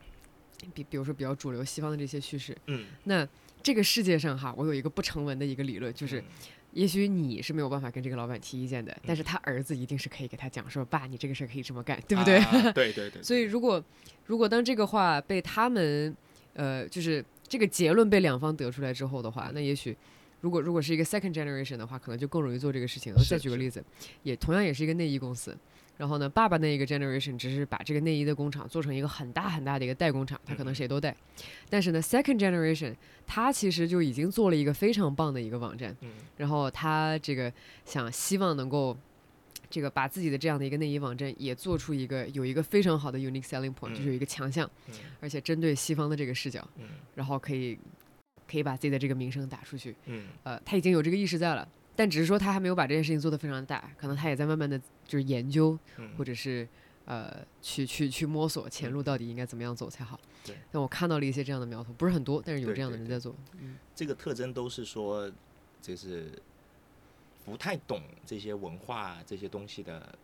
[0.74, 2.57] 比比如说比较主流西方的这些叙事。
[2.66, 3.26] 嗯，那
[3.62, 6.24] 这个世界上哈，我有一个不成文的一个理论，就是嗯
[6.72, 12.38] 也许你是没有办法跟这个老板提意见的，但是他儿子一定是可以给他讲说，爸，你这个事儿可以这么干，对不对？
[12.38, 13.84] 啊对对对，所以如果
[14.26, 16.16] 如果当这个话被他们
[16.55, 19.96] 呃，就是这个结论被两方得出来之后的话，那也许
[20.40, 23.12] 如果如果是一个 second generation 的话，可能就更容易做这个事情。
[23.28, 23.84] 再举个例子，
[24.22, 25.57] 也同样也是一个内衣公司。
[26.01, 31.14] 然后呢，爸爸那一个 generation 只是把这个内衣的工厂做成一个很大很大的一个代工厂，他可能谁都带。
[31.68, 32.94] 但是呢，second generation
[33.26, 36.12] 他其实就已经做了一个非常棒的一个网站，嗯。
[36.38, 37.53] 然后他这个
[37.84, 38.96] 想希望能够
[39.68, 44.94] 这个把自己的这样的一个内衣网站也做出一个有一个非常好的 unique selling point，、就是有一个强项，嗯。
[45.20, 46.86] 而且针对西方的这个视角，嗯。
[47.14, 47.78] 然后可以
[48.51, 49.94] 可以把自己的这个名声打出去。
[50.07, 50.28] 嗯。
[50.44, 51.68] 呃，他已经有这个意识在了，
[52.01, 56.66] 但只是说他还没有把这件事情做得非常大，可能他也在慢慢的就是研究，嗯，或者是
[57.05, 60.18] 呃去去去摸索前路到底应该怎么样走才好。
[60.42, 63.36] 对，但我看到了一些这样的苗头，不是很多，但是有这样的对对对人在做。
[63.61, 65.30] 嗯，这个特征都是说，
[65.82, 66.32] 就是
[67.44, 70.18] 不太懂这些文化这些东西的，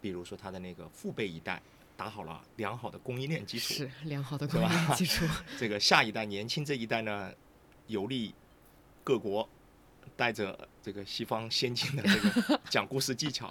[0.00, 1.62] 比如说他的那个父辈一代
[1.96, 5.24] 打好了良好的供应链基础，是良好的供应链基础。
[5.56, 7.32] 这个下一代年轻这一代呢，
[7.86, 8.34] 游历
[9.04, 9.48] 各国，
[10.16, 13.48] 带着这个西方先进的这个 讲故事技巧，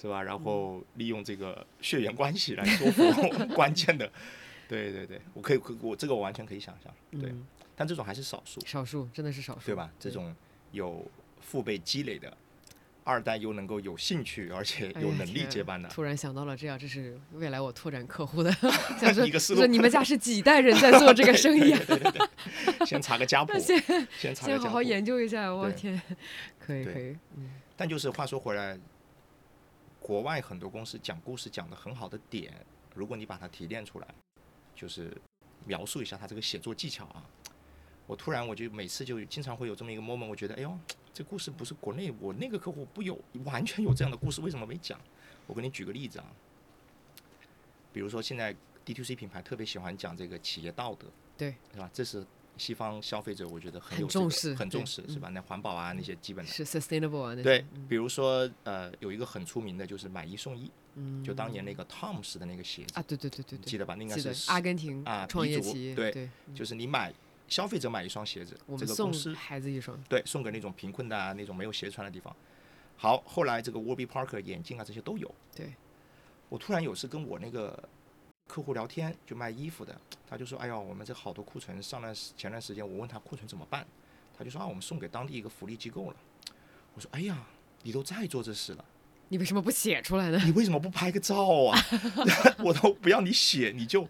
[0.00, 0.22] 是吧？
[0.22, 3.02] 然后利用这个血缘关系来说服
[3.54, 4.10] 关键的，
[4.68, 9.90] 对对对，我可以，可我这个我完全可以想象，对，嗯，但这种还是少数，少数真的是少数，对吧？
[9.98, 10.34] 这种
[10.72, 11.04] 有
[11.40, 12.36] 父辈积累的。
[13.04, 18.52] 二代又能够有兴趣，而且有能力接班的，突然想到了这样，这是未来我拓展客户的，
[19.00, 19.60] 想说一个思路。
[19.60, 21.72] 说你们家是几代人在做这个生意？
[21.72, 21.80] 啊？
[21.86, 22.28] 对对对
[22.78, 23.78] 对，先查个家谱 那，先
[24.18, 24.60] 先查个家谱。
[24.60, 26.00] 先好好研究一下，我天，
[26.58, 27.50] 可以可以，嗯。
[27.76, 28.78] 但就是话说回来，
[29.98, 32.52] 国外很多公司讲故事讲的很好的点，
[32.94, 34.06] 如果你把它提炼出来，
[34.76, 35.16] 就是
[35.64, 37.24] 描述一下他这个写作技巧啊。
[38.10, 40.76] 我突然我就每次就经常会有这么一个 moment，我觉得哎呦，
[41.14, 45.00] 这故事不是国内我那个客户不有完全有这样的故事，为什么没讲？
[45.46, 46.26] 我给你举个例子啊，
[47.92, 48.52] 比如说现在
[48.84, 51.06] D2C 品牌特别喜欢讲这个企业道德，
[51.38, 51.88] 对，是吧？
[51.92, 55.28] 这是西方消费者我觉得很很有这个重视很重视，是嗯吧？
[55.28, 56.50] 那环保啊那些基本的。
[56.50, 63.94] 是 sustainable 对，比如说呃，有一个很出名的就是买一送一，嗯，就当年那个 Toms 的那个鞋子，啊，对对对对对，记得吧？
[63.94, 67.14] 那应该是阿根廷啊创业企业，对就是你买
[67.50, 72.34] 消费者买一双鞋子，我们送这个公司孩子一双，对送给那种贫困的啊那种没有鞋穿的地方。
[72.96, 75.30] 好，后来这个 Warby Parker 眼镜啊这些都有。
[75.54, 75.74] 对，
[76.48, 77.88] 我突然有次跟我那个
[78.46, 83.86] 客户聊天，就卖衣服的，他就说：“哎呀，我们这好多库存，上段前段时间我问他库存怎么办，
[84.38, 86.16] 他就说啊，我们送给当地一个福利机构了。”
[86.94, 87.46] 我说：“哎呀，
[87.82, 88.84] 你都在做这事了，
[89.28, 90.40] 你为什么不写出来呢？
[90.44, 91.78] 你为什么不拍个照啊？
[92.62, 94.06] 我都不要你写，你就。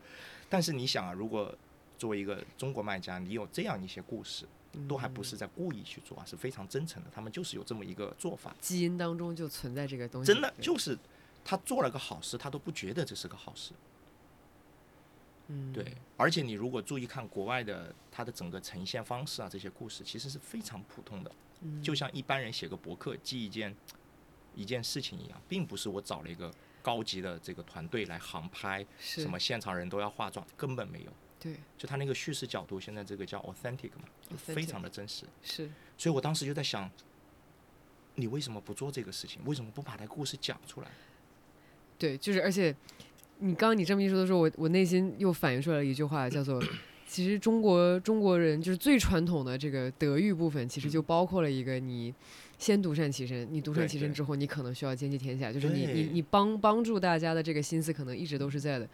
[0.48, 1.56] 但是你想啊，如果
[2.00, 4.46] 作为一个中国卖家，你有这样一些故事，
[4.88, 7.10] 都还不是在故意去做啊，是非常真诚的。
[7.14, 10.32] 他们就是有这么一个做法，基因当中就存在这个东西。
[10.32, 10.98] 真的就是
[11.44, 13.72] 他做了个好事，他都不觉得这是个好事。
[15.48, 21.30] 嗯，对，而且你如果注意看国外的它的整个呈现方式啊，这些故事其实是非常普通的，
[21.60, 23.76] 嗯就像一般人写个博客记一件
[24.54, 31.12] 一件事情一样，并不是我找了一个高级的这个团队来航拍，什么现场人都要化妆，根本没有。
[31.40, 35.24] 对就他那个叙事角度，现在这个叫 authentic 嘛，非常的真实。
[35.42, 35.68] 是
[35.98, 36.88] 所以我当时就在想，
[38.14, 39.40] 你为什么不做这个事情？
[39.46, 40.88] 为什么不把那个故事讲出来？
[41.98, 42.72] 对，就是而且
[43.38, 46.62] 你刚刚你这么一说的时候，我我内心又反映出来了一句话，叫做。
[47.10, 52.14] 其实中国中国人就是最传统的这个德育部分，其实就包括了一个你
[52.60, 58.86] 先独善其身，你独善其身之后，你可能需要兼济天下，就是你你你帮帮助大家的这个心思可能一直都是在的。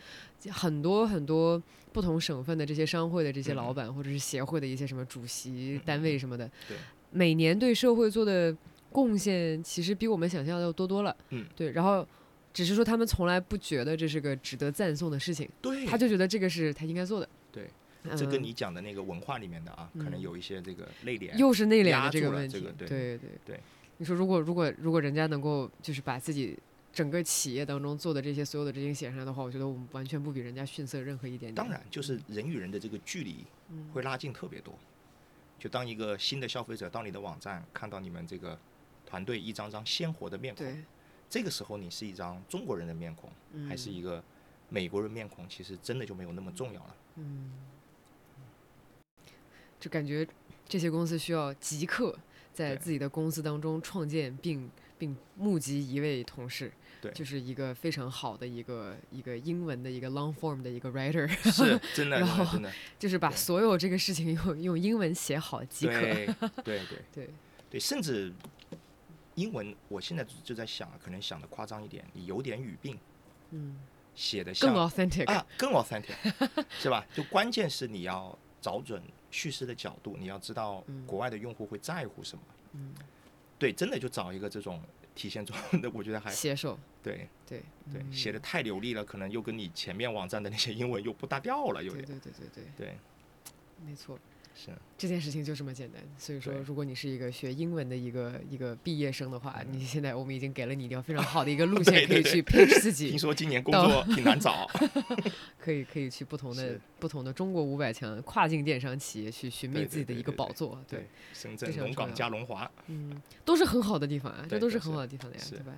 [0.50, 1.60] 很多很多
[1.92, 6.76] 不同省份的这些商会的这些老嗯板，或者是协会的一些什么主席、单位什么的，对
[7.10, 8.56] 每年对社会做的
[8.92, 11.14] 贡献，其实比我们想象的要多多了。
[11.30, 12.06] 嗯，对，然后
[12.54, 17.28] 只是说他们从来不觉得这是个值得赞颂的事情，对，他就觉得这个是他应该做的。
[18.09, 21.34] 对，这跟嗯你讲的那个文化里面的啊，可能嗯有一些这个内敛。
[21.36, 23.61] 又是内敛的这个问题，这个对对对对
[23.98, 26.59] 你说如果如果如果人家能够就是把自己
[26.92, 31.54] 整个企业当中做的这些所有的这些写上来的话，我觉得我们完全不比人家逊色任何一点点。
[31.54, 34.74] 当然，就是人与人的这个距离嗯会拉近特别多。
[35.59, 38.59] 就当一个新的消费者到你的网站，看到你们这个
[39.07, 40.66] 团队一张张鲜活的面孔，
[41.30, 44.22] 这个时候你是一张中国人的面孔，嗯还是一个
[44.68, 46.96] 美国人面孔，其实真的就没有那么重要了。
[47.16, 47.52] 嗯，
[49.87, 50.26] 就感觉
[50.68, 52.18] 这些公司需要即刻
[52.53, 54.68] 在自己的公司当中创建并
[54.99, 66.01] 并募集一位同事，对就是一个非常好的一个一个英文的一个 long form 的一个 writer，是 真的，然后真的，就是把所有这个事情用用英文写好即可。
[66.01, 66.80] 对对 对
[67.14, 67.30] 对，
[67.70, 68.32] 对，甚至
[69.37, 72.99] 英文，我现在就在想，可能想的夸张一点，你有点语病，
[73.53, 73.76] 嗯，
[74.16, 76.16] 写的更 authentic，、啊，更 authentic，
[76.80, 77.07] 是吧？
[77.14, 79.01] 就关键是你要找准
[79.37, 82.43] 叙事的角度，你要知道嗯国外的用户会在乎什么。
[82.72, 82.95] 嗯，
[83.59, 84.82] 对，真的就找一个这种
[85.14, 87.62] 体现中的，我觉得还写手，对对
[87.93, 92.99] 对，嗯写的太流利了，可能又跟你前面网站的那些英文又不搭调了，有对点对对对对，对，
[93.84, 94.18] 没错。
[94.57, 94.70] 是。
[94.98, 104.66] 这件事情就这么简单，所以说，如果你是一个学英文的一个一个毕业生的话，你现在我们已经给了你一条非常好的一个 路线，可以去 pitch 自己， 听说今年工作挺难找，
[105.61, 115.74] 可以可以去不同的不同的中国五百强跨境电商企业去寻觅自己的一个宝座，对，深圳、龙岗加龙华，嗯，都是很好的地方啊，这都是很好的地方的呀，对吧？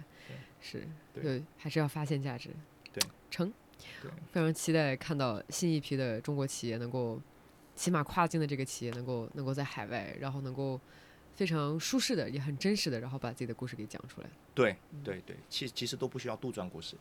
[0.61, 2.51] 是，对对，还是要发现价值，
[2.93, 3.53] 对，成，
[4.31, 7.20] 非常期待看到新一批的中国企业能够，
[7.79, 10.81] 起码跨境的这个企业能够能够在海外，然后能够
[11.37, 16.97] 非常舒适的，也很真实的，然后把自己的故事给讲出来，对嗯对对，其其实都不需要杜撰故事，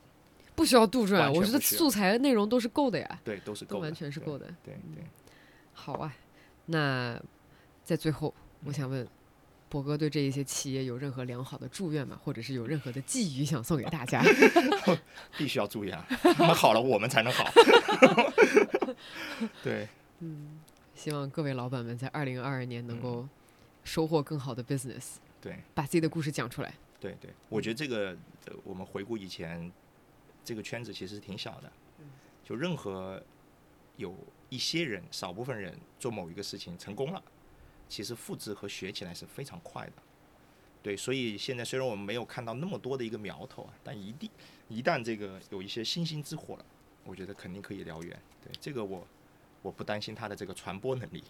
[0.55, 4.45] 不需要杜撰，我觉得素材内容都是够的呀，对，都是够的，完全是够的。
[4.63, 5.03] 对对，
[5.73, 6.13] 好啊，
[6.67, 7.19] 那
[7.83, 8.33] 在最后，
[8.65, 9.07] 我想问。
[9.69, 12.17] 博哥对这一些企业有任何良好的祝愿吗？
[12.23, 14.23] 或者是有任何的寄语想送给大家？
[15.37, 17.43] 必须要注意啊，他 们好了，我们才能好。
[19.61, 19.85] 对，
[20.19, 20.59] 嗯，
[20.95, 23.29] 希望各位老板们在二零二二年能嗯够
[23.83, 26.73] 收获更好的 business，对，把自己的故事讲出来。
[26.99, 29.71] 对对，我觉得这个呃我们回顾以前
[30.43, 31.71] 这个圈子其实挺小的，
[32.43, 33.21] 就任何
[33.97, 34.15] 有
[34.49, 37.21] 一些人少部分人做某一个事情成功了，
[37.87, 39.93] 其实复制和学起来是非常快的。
[40.81, 44.29] 对，所以现在虽然我们没有看到那么多的一个苗头啊，但一定
[44.67, 46.65] 一旦这个有一些星星之火了，
[47.03, 48.19] 我觉得肯定可以燎原。
[48.43, 49.05] 对，这个我
[49.61, 51.23] 我不担心它的这个传播能力。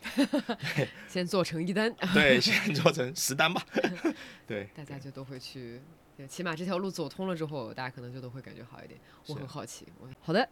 [1.08, 3.62] 先做成一单， 对，先做成十单吧。
[4.46, 5.82] 对，大家就都会去，
[6.16, 9.00] 对起码这条路走通了之后，大家可能就都会感觉好一点。
[9.28, 10.48] 我很好奇，我好的。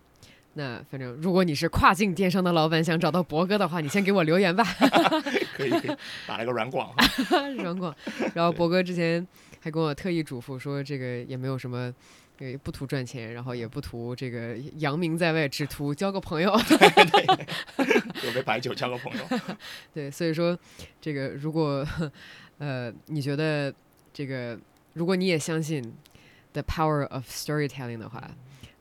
[0.58, 4.64] 那反正，如果你是跨境电商的老板，想找到博哥的话，你先给我留言吧，
[5.54, 7.50] 可以可以打了个软广哈。
[7.50, 7.94] 软广。
[8.34, 9.28] 然后博哥之前
[9.60, 11.94] 还跟我特意嘱咐说，这个也没有什么，
[12.40, 16.52] 呃，不图赚钱，然后也不图这个扬名在外，只图交个朋友。
[18.26, 19.24] 有杯白酒交个朋友。
[19.94, 20.58] 对，所以说
[21.00, 21.86] 这个如果
[22.58, 23.74] 呃你觉得
[24.14, 24.60] 这个
[24.94, 25.82] 如果你也相信
[26.54, 28.30] the power of storytelling 的话，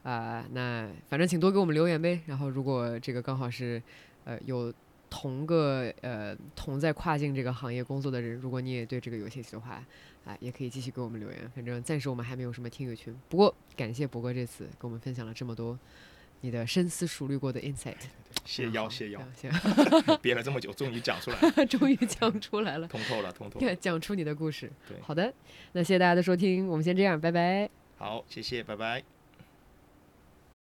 [0.02, 2.20] 啊、那反正请多给我们留言呗。
[2.26, 3.82] 然后如果这个刚好是
[4.24, 4.72] 呃有
[5.08, 9.82] 同个呃同在跨境这个行业工作的人，如果你也对这个有兴趣的话，
[10.24, 11.50] 啊，也可以继续给我们留言。
[11.54, 15.78] 反正暂时我们还没有什么听友群，不过感谢博哥这次跟我们分享了这么多
[16.40, 17.96] 你的深思熟虑过的 insight。
[18.44, 19.50] 谢 腰谢邀，行，
[20.20, 23.76] 憋了这么久，终于讲出来了， 终于讲出来了，通透了，通透了。
[23.76, 24.70] 讲出你的故事。
[24.88, 25.32] 对好的，
[25.72, 27.68] 那谢谢大家的收听，我们先这样，拜拜。
[27.96, 29.13] 好，谢谢，拜拜。